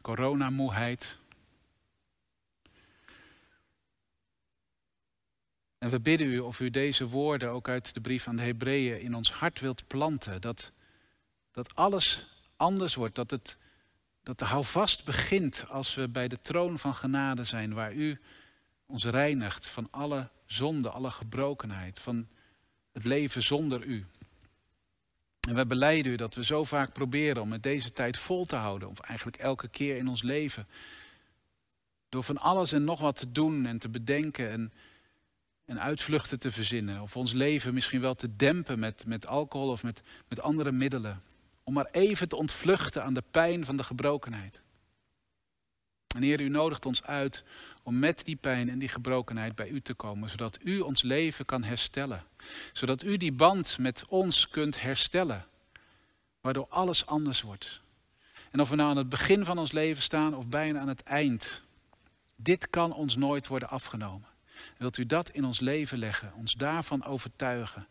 coronamoeheid. 0.00 1.18
En 5.78 5.90
we 5.90 6.00
bidden 6.00 6.26
u 6.26 6.38
of 6.38 6.60
u 6.60 6.70
deze 6.70 7.06
woorden 7.06 7.50
ook 7.50 7.68
uit 7.68 7.94
de 7.94 8.00
brief 8.00 8.28
aan 8.28 8.36
de 8.36 8.42
Hebreeën 8.42 9.00
in 9.00 9.14
ons 9.14 9.32
hart 9.32 9.60
wilt 9.60 9.86
planten. 9.86 10.40
Dat, 10.40 10.72
dat 11.50 11.74
alles 11.74 12.26
anders 12.56 12.94
wordt, 12.94 13.14
dat, 13.14 13.30
het, 13.30 13.58
dat 14.22 14.38
de 14.38 14.44
houvast 14.44 15.04
begint 15.04 15.64
als 15.68 15.94
we 15.94 16.08
bij 16.08 16.28
de 16.28 16.40
troon 16.40 16.78
van 16.78 16.94
genade 16.94 17.44
zijn, 17.44 17.74
waar 17.74 17.92
u 17.92 18.20
ons 18.90 19.04
reinigt 19.04 19.66
van 19.66 19.88
alle 19.90 20.28
zonde, 20.46 20.90
alle 20.90 21.10
gebrokenheid, 21.10 21.98
van 21.98 22.28
het 22.92 23.04
leven 23.04 23.42
zonder 23.42 23.84
u. 23.84 24.06
En 25.48 25.54
we 25.54 25.66
beleiden 25.66 26.12
u 26.12 26.16
dat 26.16 26.34
we 26.34 26.44
zo 26.44 26.64
vaak 26.64 26.92
proberen 26.92 27.42
om 27.42 27.48
met 27.48 27.62
deze 27.62 27.92
tijd 27.92 28.16
vol 28.16 28.44
te 28.44 28.56
houden, 28.56 28.88
of 28.88 29.00
eigenlijk 29.00 29.36
elke 29.36 29.68
keer 29.68 29.96
in 29.96 30.08
ons 30.08 30.22
leven, 30.22 30.66
door 32.08 32.22
van 32.22 32.38
alles 32.38 32.72
en 32.72 32.84
nog 32.84 33.00
wat 33.00 33.16
te 33.16 33.32
doen 33.32 33.66
en 33.66 33.78
te 33.78 33.88
bedenken 33.88 34.50
en 34.50 34.72
en 35.70 35.80
uitvluchten 35.80 36.38
te 36.38 36.50
verzinnen. 36.50 37.00
Of 37.00 37.16
ons 37.16 37.32
leven 37.32 37.74
misschien 37.74 38.00
wel 38.00 38.14
te 38.14 38.36
dempen 38.36 38.78
met, 38.78 39.06
met 39.06 39.26
alcohol 39.26 39.68
of 39.68 39.82
met, 39.82 40.02
met 40.28 40.40
andere 40.40 40.72
middelen. 40.72 41.22
Om 41.62 41.72
maar 41.72 41.88
even 41.90 42.28
te 42.28 42.36
ontvluchten 42.36 43.04
aan 43.04 43.14
de 43.14 43.22
pijn 43.30 43.64
van 43.64 43.76
de 43.76 43.82
gebrokenheid. 43.82 44.62
En 46.16 46.22
Heer, 46.22 46.40
u 46.40 46.48
nodigt 46.48 46.86
ons 46.86 47.02
uit 47.02 47.44
om 47.82 47.98
met 47.98 48.24
die 48.24 48.36
pijn 48.36 48.68
en 48.68 48.78
die 48.78 48.88
gebrokenheid 48.88 49.54
bij 49.54 49.68
u 49.68 49.80
te 49.80 49.94
komen, 49.94 50.30
zodat 50.30 50.58
u 50.62 50.80
ons 50.80 51.02
leven 51.02 51.44
kan 51.44 51.62
herstellen. 51.62 52.24
Zodat 52.72 53.02
u 53.02 53.16
die 53.16 53.32
band 53.32 53.78
met 53.78 54.04
ons 54.08 54.48
kunt 54.48 54.80
herstellen, 54.80 55.44
waardoor 56.40 56.66
alles 56.68 57.06
anders 57.06 57.40
wordt. 57.40 57.80
En 58.50 58.60
of 58.60 58.68
we 58.68 58.76
nou 58.76 58.90
aan 58.90 58.96
het 58.96 59.08
begin 59.08 59.44
van 59.44 59.58
ons 59.58 59.72
leven 59.72 60.02
staan 60.02 60.34
of 60.34 60.48
bijna 60.48 60.80
aan 60.80 60.88
het 60.88 61.02
eind, 61.02 61.62
dit 62.36 62.70
kan 62.70 62.92
ons 62.92 63.16
nooit 63.16 63.46
worden 63.46 63.68
afgenomen. 63.68 64.28
Wilt 64.76 64.96
u 64.96 65.06
dat 65.06 65.28
in 65.28 65.44
ons 65.44 65.60
leven 65.60 65.98
leggen, 65.98 66.32
ons 66.36 66.52
daarvan 66.52 67.04
overtuigen, 67.04 67.86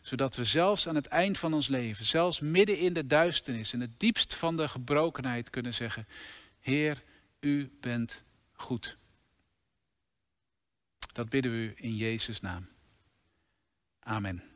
zodat 0.00 0.36
we 0.36 0.44
zelfs 0.44 0.88
aan 0.88 0.94
het 0.94 1.06
eind 1.06 1.38
van 1.38 1.54
ons 1.54 1.68
leven, 1.68 2.04
zelfs 2.04 2.40
midden 2.40 2.78
in 2.78 2.92
de 2.92 3.06
duisternis, 3.06 3.72
in 3.72 3.80
het 3.80 4.00
diepst 4.00 4.34
van 4.34 4.56
de 4.56 4.68
gebrokenheid 4.68 5.50
kunnen 5.50 5.74
zeggen, 5.74 6.06
Heer, 6.60 7.02
u 7.42 7.70
bent 7.80 8.22
goed. 8.52 8.96
Dat 11.12 11.28
bidden 11.28 11.52
we 11.52 11.74
in 11.76 11.96
Jezus' 11.96 12.40
naam. 12.40 12.68
Amen. 14.00 14.51